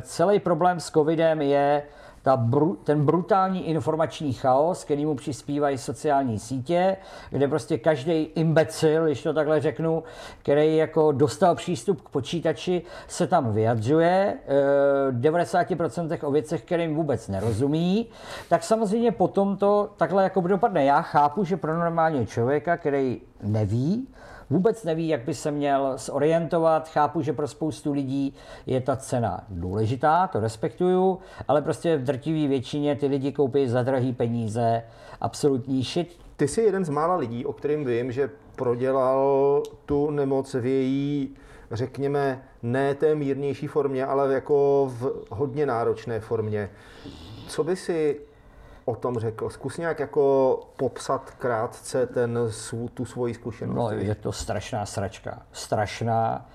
celý 0.00 0.40
problém 0.40 0.80
s 0.80 0.90
covidem 0.90 1.42
je 1.42 1.82
ta 2.22 2.36
bru, 2.36 2.78
ten 2.84 3.04
brutální 3.04 3.68
informační 3.68 4.32
chaos, 4.32 4.84
který 4.84 5.06
mu 5.06 5.14
přispívají 5.14 5.78
sociální 5.78 6.38
sítě, 6.38 6.96
kde 7.30 7.48
prostě 7.48 7.78
každý 7.78 8.12
imbecil, 8.22 9.06
když 9.06 9.22
to 9.22 9.32
takhle 9.32 9.60
řeknu, 9.60 10.02
který 10.42 10.76
jako 10.76 11.12
dostal 11.12 11.54
přístup 11.54 12.00
k 12.00 12.08
počítači, 12.08 12.82
se 13.08 13.26
tam 13.26 13.52
vyjadřuje, 13.52 14.34
v 15.10 15.20
90% 15.20 16.18
o 16.22 16.30
věcech, 16.30 16.62
kterým 16.62 16.94
vůbec 16.94 17.28
nerozumí, 17.28 18.06
tak 18.48 18.62
samozřejmě 18.62 19.12
potom 19.12 19.56
to 19.56 19.90
takhle 19.96 20.22
jako 20.22 20.40
dopadne. 20.40 20.84
Já 20.84 21.02
chápu, 21.02 21.44
že 21.44 21.56
pro 21.56 21.78
normálního 21.78 22.26
člověka, 22.26 22.76
který 22.76 23.20
neví, 23.42 24.08
vůbec 24.52 24.84
neví, 24.84 25.08
jak 25.08 25.24
by 25.24 25.34
se 25.34 25.50
měl 25.50 25.92
zorientovat. 25.96 26.88
Chápu, 26.88 27.22
že 27.22 27.32
pro 27.32 27.48
spoustu 27.48 27.92
lidí 27.92 28.34
je 28.66 28.80
ta 28.80 28.96
cena 28.96 29.44
důležitá, 29.48 30.26
to 30.26 30.40
respektuju, 30.40 31.18
ale 31.48 31.62
prostě 31.62 31.96
v 31.96 32.04
drtivé 32.04 32.48
většině 32.48 32.96
ty 32.96 33.06
lidi 33.06 33.32
koupí 33.32 33.68
za 33.68 33.82
drahý 33.82 34.12
peníze 34.12 34.82
absolutní 35.20 35.82
shit. 35.82 36.18
Ty 36.36 36.48
jsi 36.48 36.62
jeden 36.62 36.84
z 36.84 36.88
mála 36.88 37.16
lidí, 37.16 37.46
o 37.46 37.52
kterým 37.52 37.84
vím, 37.84 38.12
že 38.12 38.30
prodělal 38.56 39.62
tu 39.86 40.10
nemoc 40.10 40.54
v 40.54 40.66
její, 40.66 41.36
řekněme, 41.70 42.42
ne 42.62 42.94
té 42.94 43.14
mírnější 43.14 43.66
formě, 43.66 44.06
ale 44.06 44.34
jako 44.34 44.86
v 44.98 45.26
hodně 45.30 45.66
náročné 45.66 46.20
formě. 46.20 46.70
Co 47.48 47.64
by 47.64 47.76
si 47.76 48.20
o 48.84 48.94
tom 48.94 49.18
řekl? 49.18 49.50
Zkus 49.50 49.78
nějak 49.78 50.00
jako 50.00 50.60
popsat 50.76 51.30
krátce 51.30 52.06
ten, 52.06 52.38
tu 52.94 53.04
svoji 53.04 53.34
zkušenost. 53.34 53.76
No, 53.76 53.90
je 53.90 54.14
to 54.14 54.32
strašná 54.32 54.86
sračka. 54.86 55.42
Strašná. 55.52 56.46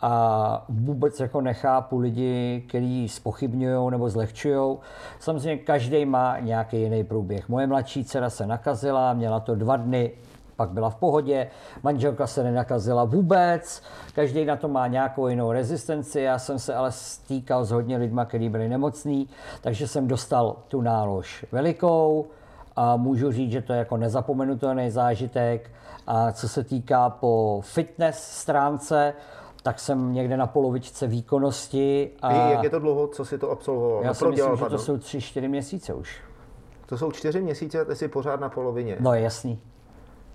A 0.00 0.64
vůbec 0.68 1.20
jako 1.20 1.40
nechápu 1.40 1.98
lidi, 1.98 2.64
kteří 2.68 3.08
spochybňují 3.08 3.90
nebo 3.90 4.10
zlehčují. 4.10 4.78
Samozřejmě 5.18 5.56
každý 5.56 6.04
má 6.04 6.38
nějaký 6.40 6.80
jiný 6.80 7.04
průběh. 7.04 7.48
Moje 7.48 7.66
mladší 7.66 8.04
dcera 8.04 8.30
se 8.30 8.46
nakazila, 8.46 9.12
měla 9.12 9.40
to 9.40 9.54
dva 9.54 9.76
dny, 9.76 10.12
pak 10.56 10.70
byla 10.70 10.90
v 10.90 10.96
pohodě, 10.96 11.50
manželka 11.82 12.26
se 12.26 12.42
nenakazila 12.42 13.04
vůbec, 13.04 13.82
každý 14.14 14.44
na 14.44 14.56
to 14.56 14.68
má 14.68 14.86
nějakou 14.86 15.28
jinou 15.28 15.52
rezistenci, 15.52 16.20
já 16.20 16.38
jsem 16.38 16.58
se 16.58 16.74
ale 16.74 16.92
stýkal 16.92 17.64
s 17.64 17.70
hodně 17.70 17.96
lidma, 17.96 18.24
kteří 18.24 18.48
byli 18.48 18.68
nemocní, 18.68 19.28
takže 19.60 19.88
jsem 19.88 20.08
dostal 20.08 20.56
tu 20.68 20.80
nálož 20.80 21.46
velikou 21.52 22.26
a 22.76 22.96
můžu 22.96 23.32
říct, 23.32 23.52
že 23.52 23.62
to 23.62 23.72
je 23.72 23.78
jako 23.78 23.96
nezapomenutelný 23.96 24.90
zážitek. 24.90 25.70
A 26.06 26.32
co 26.32 26.48
se 26.48 26.64
týká 26.64 27.10
po 27.10 27.60
fitness 27.64 28.22
stránce, 28.22 29.14
tak 29.62 29.78
jsem 29.78 30.12
někde 30.12 30.36
na 30.36 30.46
polovičce 30.46 31.06
výkonnosti. 31.06 32.10
A 32.22 32.32
Jak 32.50 32.62
je 32.62 32.70
to 32.70 32.78
dlouho, 32.78 33.06
co 33.08 33.24
si 33.24 33.38
to 33.38 33.50
absolvoval? 33.50 34.04
Já 34.04 34.14
si 34.14 34.26
myslím, 34.26 34.56
že 34.56 34.64
to 34.64 34.78
jsou 34.78 34.98
tři, 34.98 35.20
čtyři 35.20 35.48
měsíce 35.48 35.94
už. 35.94 36.20
To 36.86 36.98
jsou 36.98 37.12
čtyři 37.12 37.40
měsíce 37.40 37.80
a 37.80 37.84
ty 37.84 37.96
jsi 37.96 38.08
pořád 38.08 38.40
na 38.40 38.48
polovině. 38.48 38.96
No 39.00 39.14
jasný. 39.14 39.60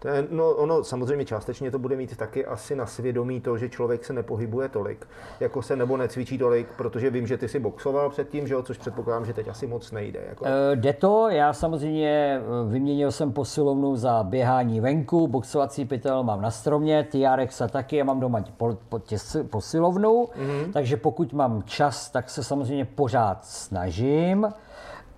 To 0.02 0.08
je, 0.08 0.28
no, 0.30 0.50
ono 0.50 0.84
samozřejmě 0.84 1.26
částečně 1.26 1.72
to 1.72 1.80
bude 1.80 1.96
mít 1.96 2.18
taky 2.18 2.46
asi 2.46 2.76
na 2.76 2.86
svědomí 2.86 3.42
to, 3.42 3.58
že 3.58 3.70
člověk 3.70 4.06
se 4.06 4.14
nepohybuje 4.14 4.70
tolik, 4.70 5.08
jako 5.40 5.62
se 5.62 5.76
nebo 5.76 5.98
necvičí 5.98 6.38
tolik, 6.38 6.68
protože 6.78 7.10
vím, 7.10 7.28
že 7.28 7.38
ty 7.38 7.48
si 7.48 7.60
boxoval 7.60 8.10
předtím, 8.10 8.48
že 8.48 8.54
jo, 8.54 8.64
což 8.64 8.78
předpokládám, 8.78 9.26
že 9.26 9.34
teď 9.34 9.48
asi 9.48 9.68
moc 9.68 9.92
nejde. 9.92 10.20
Jako. 10.30 10.46
E, 10.46 10.76
jde 10.76 10.94
to, 10.94 11.30
já 11.30 11.54
samozřejmě 11.54 12.42
vyměnil 12.70 13.12
jsem 13.12 13.32
posilovnu 13.32 13.96
za 13.96 14.24
běhání 14.24 14.80
venku, 14.80 15.28
boxovací 15.28 15.86
pytel 15.86 16.24
mám 16.24 16.42
na 16.42 16.52
stromě, 16.52 17.08
TRX 17.12 17.62
a 17.62 17.68
taky, 17.68 17.98
já 17.98 18.04
mám 18.04 18.20
doma 18.20 18.44
po, 18.58 18.78
po 18.90 19.00
těs, 19.00 19.38
posilovnu, 19.50 20.26
mm-hmm. 20.26 20.72
takže 20.74 20.98
pokud 20.98 21.34
mám 21.34 21.64
čas, 21.64 22.10
tak 22.10 22.30
se 22.30 22.44
samozřejmě 22.44 22.86
pořád 22.86 23.46
snažím 23.46 24.48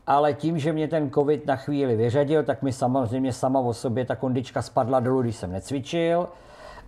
ale 0.08 0.34
tím, 0.34 0.60
že 0.60 0.74
mě 0.74 0.88
ten 0.88 1.12
covid 1.12 1.48
na 1.48 1.56
chvíli 1.56 1.96
vyřadil, 1.96 2.44
tak 2.44 2.62
mi 2.62 2.74
samozřejmě 2.74 3.34
sama 3.34 3.60
o 3.60 3.74
sobě 3.74 4.06
ta 4.06 4.16
kondička 4.16 4.62
spadla 4.62 5.00
dolů, 5.00 5.22
když 5.22 5.36
jsem 5.36 5.52
necvičil. 5.52 6.28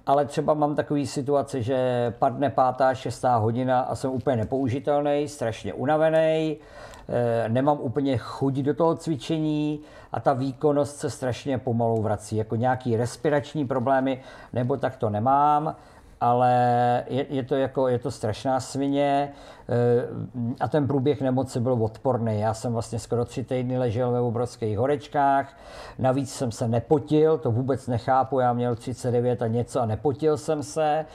Ale 0.05 0.25
třeba 0.25 0.53
mám 0.53 0.75
takový 0.75 1.07
situace, 1.07 1.61
že 1.61 2.13
padne 2.19 2.49
pátá, 2.49 2.93
šestá 2.93 3.35
hodina 3.35 3.79
a 3.79 3.95
jsem 3.95 4.11
úplně 4.11 4.37
nepoužitelný, 4.37 5.27
strašně 5.27 5.73
unavený, 5.73 6.57
eh, 7.09 7.49
nemám 7.49 7.77
úplně 7.81 8.17
chuť 8.17 8.53
do 8.53 8.73
toho 8.73 8.95
cvičení 8.95 9.79
a 10.11 10.19
ta 10.19 10.33
výkonnost 10.33 10.97
se 10.97 11.09
strašně 11.09 11.57
pomalu 11.57 12.01
vrací. 12.01 12.35
Jako 12.35 12.55
nějaký 12.55 12.97
respirační 12.97 13.67
problémy, 13.67 14.21
nebo 14.53 14.77
tak 14.77 14.95
to 14.95 15.09
nemám 15.09 15.75
ale 16.21 16.53
je, 17.07 17.25
je, 17.29 17.43
to 17.43 17.55
jako, 17.55 17.87
je 17.87 17.99
to 17.99 18.11
strašná 18.11 18.59
svině 18.59 19.31
eh, 19.69 20.55
a 20.59 20.67
ten 20.67 20.87
průběh 20.87 21.21
nemoci 21.21 21.59
byl 21.59 21.73
odporný. 21.73 22.39
Já 22.39 22.53
jsem 22.53 22.73
vlastně 22.73 22.99
skoro 22.99 23.25
tři 23.25 23.43
týdny 23.43 23.77
ležel 23.77 24.11
ve 24.11 24.19
obrovských 24.19 24.77
horečkách, 24.77 25.57
navíc 25.99 26.33
jsem 26.33 26.51
se 26.51 26.67
nepotil, 26.67 27.37
to 27.37 27.51
vůbec 27.51 27.87
nechápu, 27.87 28.39
já 28.39 28.53
měl 28.53 28.75
39 28.75 29.41
a 29.41 29.47
něco 29.47 29.81
a 29.81 29.85
nepotil 29.85 30.37
jsem 30.37 30.63
se, 30.63 31.05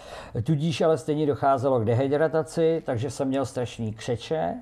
tudíž 0.42 0.80
ale 0.80 0.98
stejně 0.98 1.26
docházelo 1.26 1.80
k 1.80 1.84
dehydrataci, 1.84 2.82
takže 2.86 3.10
jsem 3.10 3.28
měl 3.28 3.46
strašný 3.46 3.92
křeče, 3.92 4.54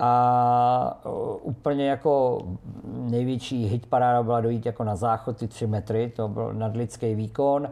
a 0.00 1.00
úplně 1.42 1.88
jako 1.88 2.42
největší 2.86 3.66
hit 3.66 3.86
paráda 3.86 4.22
byla 4.22 4.40
dojít 4.40 4.66
jako 4.66 4.84
na 4.84 4.96
záchod 4.96 5.36
ty 5.36 5.48
3 5.48 5.66
metry, 5.66 6.12
to 6.16 6.28
byl 6.28 6.52
nadlidský 6.52 7.14
výkon. 7.14 7.68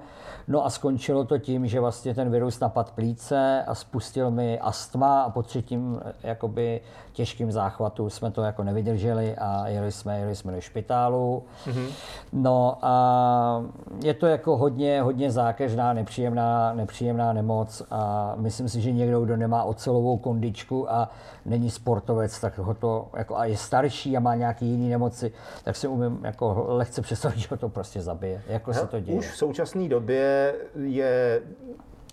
No 0.48 0.66
a 0.66 0.70
skončilo 0.70 1.24
to 1.24 1.38
tím, 1.38 1.66
že 1.66 1.80
vlastně 1.80 2.14
ten 2.14 2.30
virus 2.30 2.60
napad 2.60 2.90
plíce 2.90 3.64
a 3.66 3.74
spustil 3.74 4.30
mi 4.30 4.58
astma 4.58 5.22
a 5.22 5.30
po 5.30 5.42
třetím 5.42 6.00
jakoby 6.22 6.80
těžkým 7.12 7.52
záchvatu 7.52 8.10
jsme 8.10 8.30
to 8.30 8.42
jako 8.42 8.64
nevydrželi 8.64 9.36
a 9.36 9.68
jeli 9.68 9.92
jsme, 9.92 10.18
jeli 10.18 10.36
jsme 10.36 10.52
do 10.52 10.60
špitálu. 10.60 11.42
Mm-hmm. 11.66 11.86
No 12.32 12.78
a 12.82 13.62
je 14.04 14.14
to 14.14 14.26
jako 14.26 14.56
hodně, 14.56 15.02
hodně 15.02 15.30
zákeřná, 15.30 15.92
nepříjemná, 15.92 16.72
nepříjemná 16.74 17.32
nemoc 17.32 17.82
a 17.90 18.32
myslím 18.36 18.68
si, 18.68 18.80
že 18.80 18.92
někdo, 18.92 19.20
kdo 19.20 19.36
nemá 19.36 19.62
ocelovou 19.62 20.16
kondičku 20.16 20.92
a 20.92 21.10
není 21.46 21.70
sportovec, 22.18 22.40
tak 22.40 22.58
ho 22.58 22.74
to 22.74 23.08
jako 23.16 23.36
a 23.36 23.44
je 23.44 23.56
starší 23.56 24.16
a 24.16 24.20
má 24.20 24.34
nějaký 24.34 24.66
jiný 24.66 24.88
nemoci, 24.88 25.32
tak 25.64 25.76
si 25.76 25.88
umím 25.88 26.20
jako 26.24 26.64
lehce 26.68 27.02
představit, 27.02 27.38
že 27.38 27.48
ho 27.50 27.56
to 27.56 27.68
prostě 27.68 28.00
zabije. 28.00 28.42
Jako 28.48 28.74
se 28.74 28.86
to 28.86 29.00
děje. 29.00 29.18
Už 29.18 29.30
v 29.30 29.36
současné 29.36 29.88
době 29.88 30.54
je 30.84 31.42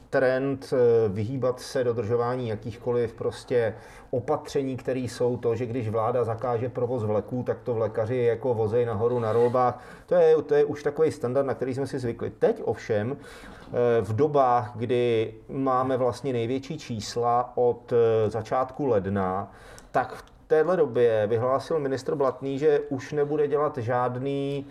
trend 0.10 0.74
eh, 0.74 1.10
vyhýbat 1.10 1.60
se 1.60 1.84
dodržování 1.84 2.48
jakýchkoliv 2.50 3.14
prostě 3.14 3.74
opatření, 4.12 4.78
které 4.78 5.00
jsou 5.00 5.38
to, 5.38 5.56
že 5.56 5.66
když 5.66 5.90
vláda 5.90 6.24
zakáže 6.24 6.70
provoz 6.70 7.04
vleků, 7.04 7.44
tak 7.44 7.58
to 7.64 7.74
vlekaři 7.74 8.18
jako 8.18 8.54
vozej 8.54 8.86
nahoru 8.86 9.20
na 9.20 9.34
rolbách. 9.34 9.84
To 10.06 10.16
je, 10.16 10.42
to 10.42 10.56
je 10.56 10.66
už 10.66 10.84
takový 10.84 11.12
standard, 11.12 11.46
na 11.46 11.54
který 11.54 11.74
jsme 11.74 11.88
si 11.88 12.00
zvykli. 12.00 12.30
Teď 12.30 12.62
ovšem, 12.66 13.18
eh, 13.18 14.02
v 14.02 14.16
dobách, 14.16 14.72
kdy 14.76 15.34
máme 15.50 15.98
vlastně 15.98 16.34
největší 16.34 16.78
čísla 16.78 17.52
od 17.56 17.94
eh, 17.94 18.30
začátku 18.30 18.86
ledna, 18.86 19.52
tak 19.96 20.14
v 20.14 20.24
téhle 20.48 20.78
době 20.78 21.28
vyhlásil 21.28 21.80
ministr 21.80 22.16
Blatný, 22.16 22.60
že 22.60 22.80
už 22.80 23.12
nebude 23.12 23.48
dělat 23.48 23.78
žádný 23.78 24.66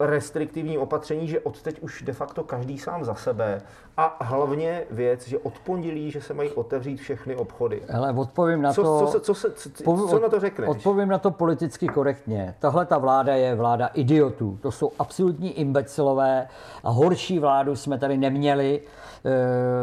restriktivní 0.00 0.78
opatření, 0.78 1.28
že 1.28 1.40
od 1.40 1.62
teď 1.62 1.80
už 1.80 2.02
de 2.02 2.12
facto 2.12 2.44
každý 2.44 2.78
sám 2.78 3.04
za 3.04 3.14
sebe. 3.14 3.62
A 3.96 4.16
hlavně 4.20 4.82
věc, 4.90 5.28
že 5.28 5.38
od 5.38 5.58
pondělí, 5.58 6.10
že 6.10 6.20
se 6.20 6.34
mají 6.34 6.50
otevřít 6.50 6.96
všechny 6.96 7.36
obchody. 7.36 7.82
Ale 7.94 8.12
odpovím 8.12 8.62
na 8.62 8.72
co, 8.72 8.82
to... 8.82 9.06
Co, 9.06 9.20
co, 9.20 9.34
co, 9.34 9.34
co, 9.34 9.70
co, 9.70 9.96
co, 9.96 10.08
co 10.08 10.18
na 10.18 10.28
to 10.28 10.40
řekneš? 10.40 10.68
Odpovím 10.68 11.08
na 11.08 11.18
to 11.18 11.30
politicky 11.30 11.88
korektně. 11.88 12.54
Tahle 12.58 12.86
ta 12.86 12.98
vláda 12.98 13.34
je 13.34 13.54
vláda 13.54 13.86
idiotů. 13.86 14.58
To 14.62 14.72
jsou 14.72 14.92
absolutní 14.98 15.52
imbecilové 15.58 16.48
a 16.84 16.90
horší 16.90 17.38
vládu 17.38 17.76
jsme 17.76 17.98
tady 17.98 18.18
neměli. 18.18 18.82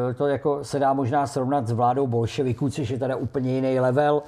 E, 0.10 0.13
to 0.13 0.28
jako 0.28 0.63
se 0.63 0.80
dá 0.80 0.93
možná 0.93 1.28
srovnat 1.28 1.67
s 1.67 1.71
vládou 1.71 2.08
bolševiků, 2.08 2.69
což 2.69 2.89
je 2.89 2.99
teda 2.99 3.15
úplně 3.15 3.56
jiný 3.56 3.80
level. 3.80 4.23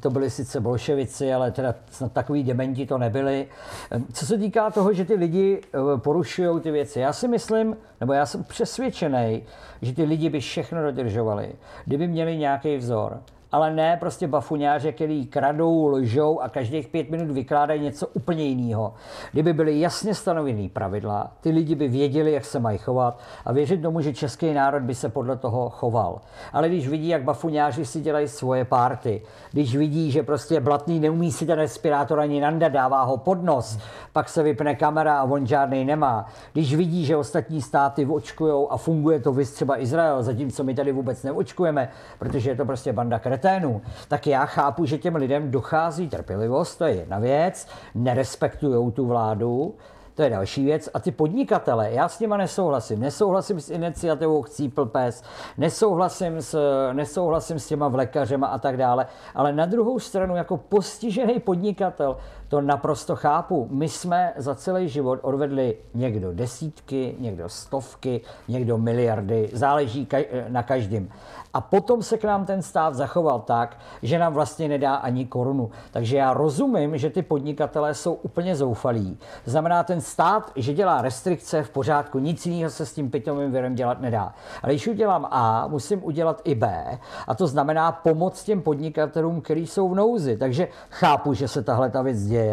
To 0.00 0.10
byli 0.10 0.30
sice 0.30 0.60
bolševici, 0.60 1.34
ale 1.34 1.50
teda 1.50 1.74
snad 1.90 2.12
takový 2.12 2.42
dementi 2.42 2.86
to 2.86 2.98
nebyli. 2.98 3.46
E, 3.90 4.00
co 4.12 4.26
se 4.26 4.38
týká 4.38 4.70
toho, 4.70 4.92
že 4.92 5.04
ty 5.04 5.16
lidi 5.24 5.60
e, 5.60 5.98
porušují 5.98 6.60
ty 6.60 6.70
věci, 6.70 7.00
já 7.00 7.12
si 7.12 7.28
myslím, 7.28 7.76
nebo 8.00 8.12
já 8.12 8.26
jsem 8.26 8.44
přesvědčený, 8.44 9.42
že 9.82 9.94
ty 9.94 10.04
lidi 10.04 10.30
by 10.30 10.40
všechno 10.40 10.82
dodržovali, 10.82 11.52
kdyby 11.84 12.08
měli 12.08 12.36
nějaký 12.36 12.76
vzor. 12.76 13.20
Ale 13.54 13.74
ne 13.74 13.96
prostě 14.00 14.28
bafuňáře, 14.28 14.92
který 14.92 15.26
kradou, 15.26 15.86
lžou 15.86 16.40
a 16.40 16.48
každých 16.48 16.88
pět 16.88 17.10
minut 17.10 17.30
vykládají 17.30 17.80
něco 17.80 18.06
úplně 18.06 18.44
jiného. 18.44 18.94
Kdyby 19.32 19.52
byly 19.52 19.80
jasně 19.80 20.14
stanovený 20.14 20.68
pravidla, 20.68 21.32
ty 21.40 21.50
lidi 21.50 21.74
by 21.74 21.88
věděli, 21.88 22.32
jak 22.32 22.44
se 22.44 22.58
mají 22.58 22.78
chovat 22.78 23.18
a 23.44 23.52
věřit 23.52 23.82
tomu, 23.82 24.00
že 24.00 24.14
český 24.14 24.54
národ 24.54 24.82
by 24.82 24.94
se 24.94 25.08
podle 25.08 25.36
toho 25.36 25.70
choval. 25.70 26.20
Ale 26.52 26.68
když 26.68 26.88
vidí, 26.88 27.08
jak 27.08 27.22
bafuňáři 27.22 27.86
si 27.86 28.00
dělají 28.00 28.28
svoje 28.28 28.64
párty, 28.64 29.22
když 29.52 29.76
vidí, 29.76 30.10
že 30.10 30.22
prostě 30.22 30.60
Blatný 30.60 31.00
neumí 31.00 31.32
si 31.32 31.46
ten 31.46 31.58
respirátor 31.58 32.20
ani 32.20 32.40
nanda, 32.40 32.68
dává 32.68 33.02
ho 33.02 33.16
pod 33.16 33.42
nos, 33.42 33.78
pak 34.12 34.28
se 34.28 34.42
vypne 34.42 34.74
kamera 34.74 35.18
a 35.18 35.24
on 35.24 35.46
žádný 35.46 35.84
nemá. 35.84 36.26
Když 36.52 36.74
vidí, 36.74 37.04
že 37.04 37.16
ostatní 37.16 37.62
státy 37.62 38.06
očkují 38.06 38.66
a 38.70 38.76
funguje 38.76 39.20
to 39.20 39.32
vys 39.32 39.52
třeba 39.52 39.80
Izrael, 39.80 40.22
zatímco 40.22 40.64
my 40.64 40.74
tady 40.74 40.92
vůbec 40.92 41.22
neočkujeme, 41.22 41.88
protože 42.18 42.50
je 42.50 42.56
to 42.56 42.64
prostě 42.64 42.92
banda 42.92 43.18
kreténů, 43.44 43.82
tak 44.08 44.26
já 44.26 44.46
chápu, 44.46 44.84
že 44.84 44.98
těm 44.98 45.16
lidem 45.16 45.50
dochází 45.50 46.08
trpělivost, 46.08 46.76
to 46.76 46.84
je 46.84 46.94
jedna 46.94 47.18
věc, 47.18 47.68
nerespektují 47.94 48.92
tu 48.92 49.06
vládu, 49.06 49.74
to 50.14 50.22
je 50.22 50.30
další 50.30 50.64
věc. 50.64 50.88
A 50.94 51.00
ty 51.00 51.10
podnikatele, 51.10 51.92
já 51.92 52.08
s 52.08 52.20
nima 52.20 52.36
nesouhlasím. 52.36 53.00
Nesouhlasím 53.00 53.60
s 53.60 53.70
iniciativou 53.70 54.42
Chcípl 54.42 54.86
pes, 54.86 55.22
nesouhlasím 55.58 56.36
s, 56.42 56.58
nesouhlasím 56.92 57.58
s 57.58 57.68
těma 57.68 57.88
vlekařema 57.88 58.46
a 58.46 58.58
tak 58.58 58.76
dále. 58.76 59.06
Ale 59.34 59.52
na 59.52 59.66
druhou 59.66 59.98
stranu, 59.98 60.36
jako 60.36 60.56
postižený 60.56 61.40
podnikatel, 61.40 62.16
to 62.54 62.60
naprosto 62.60 63.16
chápu. 63.16 63.68
My 63.70 63.88
jsme 63.88 64.32
za 64.36 64.54
celý 64.54 64.88
život 64.88 65.18
odvedli 65.22 65.76
někdo 65.94 66.32
desítky, 66.32 67.16
někdo 67.18 67.48
stovky, 67.48 68.20
někdo 68.48 68.78
miliardy, 68.78 69.50
záleží 69.52 70.08
na 70.48 70.62
každém. 70.62 71.08
A 71.54 71.60
potom 71.60 72.02
se 72.02 72.18
k 72.18 72.24
nám 72.24 72.46
ten 72.46 72.62
stát 72.62 72.94
zachoval 72.94 73.40
tak, 73.40 73.78
že 74.02 74.18
nám 74.18 74.34
vlastně 74.34 74.68
nedá 74.68 74.94
ani 74.94 75.26
korunu. 75.26 75.70
Takže 75.90 76.16
já 76.16 76.34
rozumím, 76.34 76.98
že 76.98 77.10
ty 77.10 77.22
podnikatelé 77.22 77.94
jsou 77.94 78.14
úplně 78.14 78.56
zoufalí. 78.56 79.18
Znamená 79.44 79.82
ten 79.82 80.00
stát, 80.00 80.52
že 80.56 80.72
dělá 80.72 81.02
restrikce 81.02 81.62
v 81.62 81.70
pořádku, 81.70 82.18
nic 82.18 82.46
jiného 82.46 82.70
se 82.70 82.86
s 82.86 82.94
tím 82.94 83.10
pitomým 83.10 83.52
virem 83.52 83.74
dělat 83.74 84.00
nedá. 84.00 84.34
Ale 84.62 84.72
když 84.72 84.88
udělám 84.88 85.26
A, 85.30 85.66
musím 85.66 86.04
udělat 86.04 86.40
i 86.44 86.54
B. 86.54 86.98
A 87.26 87.34
to 87.34 87.46
znamená 87.46 87.92
pomoct 87.92 88.44
těm 88.44 88.62
podnikatelům, 88.62 89.40
kteří 89.40 89.66
jsou 89.66 89.88
v 89.88 89.94
nouzi. 89.94 90.36
Takže 90.36 90.68
chápu, 90.90 91.34
že 91.34 91.48
se 91.48 91.62
tahle 91.62 91.90
ta 91.90 92.02
věc 92.02 92.24
děje. 92.26 92.43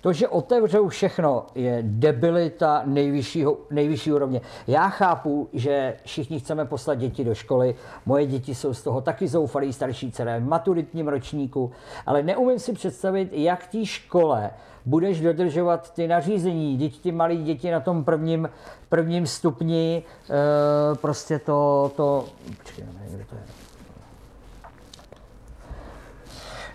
To, 0.00 0.12
že 0.12 0.28
otevřou 0.28 0.88
všechno, 0.88 1.46
je 1.54 1.78
debilita 1.82 2.82
nejvyššího, 2.86 3.56
nejvyšší 3.70 4.12
úrovně. 4.12 4.40
Já 4.66 4.88
chápu, 4.88 5.48
že 5.52 5.94
všichni 6.04 6.40
chceme 6.40 6.64
poslat 6.64 6.94
děti 6.94 7.24
do 7.24 7.34
školy. 7.34 7.74
Moje 8.06 8.26
děti 8.26 8.54
jsou 8.54 8.74
z 8.74 8.82
toho 8.82 9.00
taky 9.00 9.28
zoufalí, 9.28 9.72
starší 9.72 10.12
dcera 10.12 10.38
v 10.38 10.42
maturitním 10.42 11.08
ročníku, 11.08 11.70
ale 12.06 12.22
neumím 12.22 12.58
si 12.58 12.72
představit, 12.72 13.28
jak 13.32 13.66
té 13.66 13.86
škole 13.86 14.50
budeš 14.86 15.20
dodržovat 15.20 15.94
ty 15.94 16.08
nařízení. 16.08 16.76
Děti, 16.76 17.00
ty 17.00 17.12
malí 17.12 17.44
děti 17.44 17.70
na 17.70 17.80
tom 17.80 18.04
prvním, 18.04 18.50
prvním 18.88 19.26
stupni, 19.26 20.02
e, 20.30 20.94
prostě 20.94 21.38
to, 21.38 21.92
to, 21.96 22.24
počkej, 22.58 22.84
kde 23.10 23.24
to 23.24 23.34
je? 23.34 23.42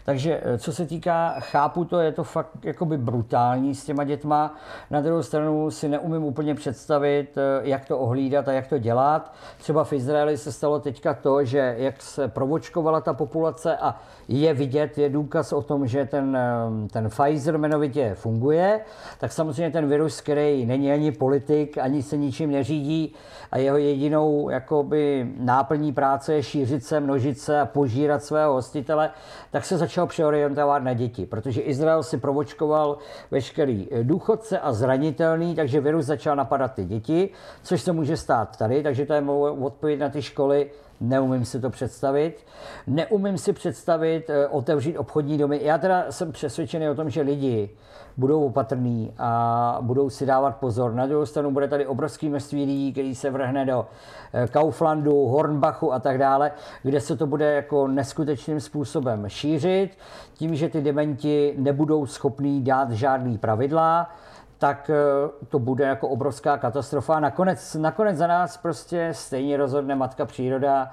Takže 0.07 0.41
eh, 0.43 0.57
co 0.57 0.73
se 0.73 0.85
týká, 0.85 1.35
chápu 1.39 1.85
to, 1.85 1.99
je 1.99 2.11
to 2.11 2.23
fakt 2.23 2.65
jakoby 2.65 2.97
brutální 2.97 3.75
s 3.75 3.85
těma 3.85 4.03
dětma. 4.03 4.55
Na 4.91 5.01
druhou 5.01 5.23
stranu 5.23 5.71
si 5.71 5.89
neumím 5.89 6.23
úplně 6.23 6.55
představit, 6.55 7.37
eh, 7.37 7.41
jak 7.61 7.85
to 7.85 7.99
ohlídat 7.99 8.47
a 8.47 8.51
jak 8.51 8.67
to 8.67 8.77
dělat. 8.77 9.33
Třeba 9.57 9.83
v 9.83 9.93
Izraeli 9.93 10.37
se 10.37 10.51
stalo 10.51 10.79
teďka 10.79 11.13
to, 11.13 11.45
že 11.45 11.75
jak 11.77 12.01
se 12.01 12.27
provočkovala 12.27 13.01
ta 13.01 13.13
populace 13.13 13.77
a 13.77 14.01
je 14.27 14.53
vidět, 14.53 14.97
je 14.97 15.09
důkaz 15.09 15.53
o 15.53 15.61
tom, 15.61 15.87
že 15.87 16.05
ten, 16.05 16.37
eh, 16.37 16.87
ten 16.89 17.09
Pfizer 17.09 17.55
jmenovitě 17.55 18.15
funguje, 18.15 18.79
tak 19.19 19.31
samozřejmě 19.31 19.71
ten 19.71 19.87
virus, 19.87 20.21
který 20.21 20.65
není 20.65 20.91
ani 20.91 21.11
politik, 21.11 21.77
ani 21.77 22.03
se 22.03 22.17
ničím 22.17 22.51
neřídí 22.51 23.15
a 23.51 23.57
jeho 23.57 23.77
jedinou 23.77 24.49
jakoby 24.49 25.31
náplní 25.39 25.93
práce 25.93 26.33
je 26.33 26.43
šířit 26.43 26.85
se, 26.85 26.99
množit 26.99 27.39
se 27.39 27.59
a 27.59 27.65
požírat 27.65 28.23
svého 28.23 28.53
hostitele, 28.53 29.09
tak 29.51 29.65
se 29.65 29.77
začal 29.77 29.96
začal 29.97 30.07
přeorientovat 30.07 30.83
na 30.83 30.93
děti, 30.93 31.25
protože 31.25 31.61
Izrael 31.61 32.03
si 32.03 32.17
provočkoval 32.17 32.97
veškerý 33.31 33.87
eh, 33.91 34.03
důchodce 34.03 34.59
a 34.59 34.73
zranitelný, 34.73 35.55
takže 35.55 35.81
virus 35.81 36.05
začal 36.05 36.35
napadat 36.35 36.73
ty 36.73 36.85
děti, 36.85 37.29
což 37.63 37.81
se 37.81 37.91
může 37.91 38.17
stát 38.17 38.57
tady, 38.57 38.83
takže 38.83 39.05
to 39.05 39.13
je 39.13 39.21
mou 39.21 39.65
odpověď 39.65 39.99
na 39.99 40.09
ty 40.09 40.21
školy. 40.21 40.71
Neumím 41.01 41.45
si 41.45 41.59
to 41.59 41.69
představit. 41.69 42.45
Neumím 42.87 43.37
si 43.37 43.53
představit 43.53 44.29
eh, 44.29 44.47
otevřít 44.47 44.97
obchodní 44.97 45.37
domy. 45.37 45.59
Já 45.63 45.77
teda 45.77 46.05
jsem 46.09 46.31
přesvědčený 46.31 46.89
o 46.89 46.95
tom, 46.95 47.09
že 47.09 47.21
lidi 47.21 47.69
budou 48.17 48.45
opatrní 48.45 49.13
a 49.17 49.77
budou 49.81 50.09
si 50.09 50.25
dávat 50.25 50.55
pozor. 50.55 50.93
Na 50.93 51.05
druhou 51.05 51.25
stranu 51.25 51.51
bude 51.51 51.67
tady 51.67 51.85
obrovský 51.85 52.29
množství 52.29 52.65
lidí, 52.65 52.91
který 52.91 53.15
se 53.15 53.29
vrhne 53.29 53.65
do 53.65 53.87
eh, 54.33 54.47
Kauflandu, 54.47 55.25
Hornbachu 55.25 55.93
a 55.93 55.99
tak 55.99 56.17
dále, 56.17 56.51
kde 56.83 57.01
se 57.01 57.17
to 57.17 57.27
bude 57.27 57.53
jako 57.53 57.87
neskutečným 57.87 58.59
způsobem 58.59 59.29
šířit, 59.29 59.97
tím, 60.33 60.55
že 60.55 60.69
ty 60.69 60.81
dementi 60.81 61.55
nebudou 61.57 62.05
schopní 62.05 62.63
dát 62.63 62.91
žádný 62.91 63.37
pravidla, 63.37 64.11
tak 64.57 64.89
eh, 64.89 65.29
to 65.49 65.59
bude 65.59 65.83
jako 65.83 66.07
obrovská 66.07 66.57
katastrofa. 66.57 67.19
Nakonec, 67.19 67.75
nakonec 67.75 68.17
za 68.17 68.27
nás 68.27 68.57
prostě 68.57 69.09
stejně 69.11 69.57
rozhodne 69.57 69.95
matka 69.95 70.25
příroda, 70.25 70.91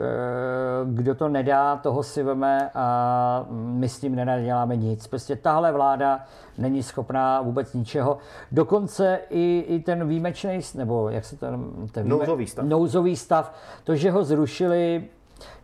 Eh, 0.00 0.84
kdo 0.84 1.14
to 1.14 1.28
nedá, 1.28 1.76
toho 1.76 2.02
si 2.02 2.22
veme 2.22 2.70
a 2.74 3.46
my 3.50 3.88
s 3.88 4.00
tím 4.00 4.14
nenaděláme 4.14 4.76
nic. 4.76 5.06
Prostě 5.06 5.36
tahle 5.36 5.72
vláda 5.72 6.20
není 6.58 6.82
schopná 6.82 7.40
vůbec 7.40 7.72
ničeho. 7.72 8.18
Dokonce 8.52 9.18
i, 9.30 9.64
i 9.68 9.80
ten 9.80 10.08
výjimečný, 10.08 10.60
nebo 10.74 11.08
jak 11.08 11.24
se 11.24 11.36
to... 11.36 11.46
Ten 11.92 12.02
výjime, 12.02 12.18
nouzový 12.18 12.46
stav. 12.46 12.64
Nouzový 12.64 13.16
stav, 13.16 13.54
to, 13.84 13.96
že 13.96 14.10
ho 14.10 14.24
zrušili, 14.24 15.04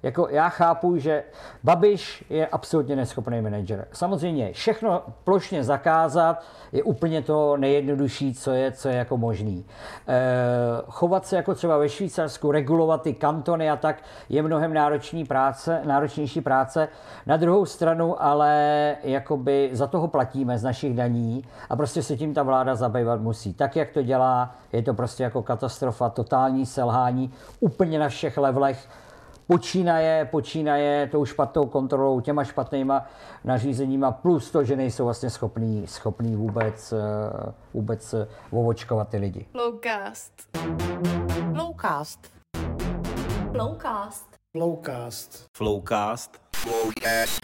jako 0.03 0.29
já 0.31 0.49
chápu, 0.49 0.97
že 0.97 1.25
Babiš 1.65 2.25
je 2.31 2.47
absolutně 2.47 2.97
neschopný 2.97 3.41
manažer. 3.41 3.87
Samozřejmě 3.93 4.53
všechno 4.53 5.03
plošně 5.25 5.65
zakázat 5.65 6.43
je 6.73 6.83
úplně 6.83 7.23
to 7.23 7.57
nejjednodušší, 7.57 8.35
co 8.35 8.51
je, 8.51 8.73
co 8.73 8.89
je 8.89 8.95
jako 8.95 9.17
možný. 9.17 9.67
E, 10.09 10.23
chovat 10.89 11.27
se 11.27 11.37
jako 11.37 11.55
třeba 11.55 11.79
ve 11.79 11.89
Švýcarsku, 11.89 12.53
regulovat 12.53 13.03
ty 13.03 13.15
kantony 13.15 13.71
a 13.71 13.77
tak 13.77 14.03
je 14.29 14.43
mnohem 14.43 14.75
náročný 14.75 15.25
práce, 15.25 15.81
náročnější 15.85 16.41
práce. 16.41 16.89
Na 17.27 17.37
druhou 17.37 17.67
stranu 17.67 18.23
ale 18.23 18.97
jakoby 19.03 19.71
za 19.73 19.87
toho 19.87 20.09
platíme 20.09 20.59
z 20.59 20.63
našich 20.63 20.97
daní 20.97 21.45
a 21.69 21.77
prostě 21.77 22.03
se 22.03 22.17
tím 22.17 22.35
ta 22.35 22.43
vláda 22.43 22.75
zabývat 22.75 23.21
musí. 23.21 23.55
Tak, 23.55 23.77
jak 23.77 23.91
to 23.91 24.03
dělá, 24.03 24.55
je 24.73 24.83
to 24.83 24.95
prostě 24.95 25.23
jako 25.23 25.43
katastrofa, 25.43 26.11
totální 26.11 26.67
selhání 26.67 27.33
úplně 27.61 27.99
na 27.99 28.09
všech 28.09 28.39
levelech 28.39 28.89
počínaje, 29.49 30.25
počínaje 30.25 31.07
tou 31.07 31.25
špatnou 31.25 31.67
kontrolou, 31.67 32.21
těma 32.21 32.45
špatnýma 32.45 33.07
nařízeníma, 33.45 34.13
plus 34.13 34.51
to, 34.51 34.65
že 34.65 34.77
nejsou 34.77 35.05
vlastně 35.05 35.31
schopní, 35.31 35.87
schopní 35.87 36.37
vůbec, 36.37 36.93
eh, 36.93 37.53
vůbec 37.75 38.15
eh, 38.15 38.29
ovočkovat 38.51 39.09
ty 39.09 39.17
lidi. 39.17 39.47
Flowcast. 39.53 40.33
Flowcast. 41.55 42.33
Flowcast. 43.53 44.29
Flowcast. 44.57 45.47
Flowcast. 45.57 46.41
Flowcast. 46.57 47.41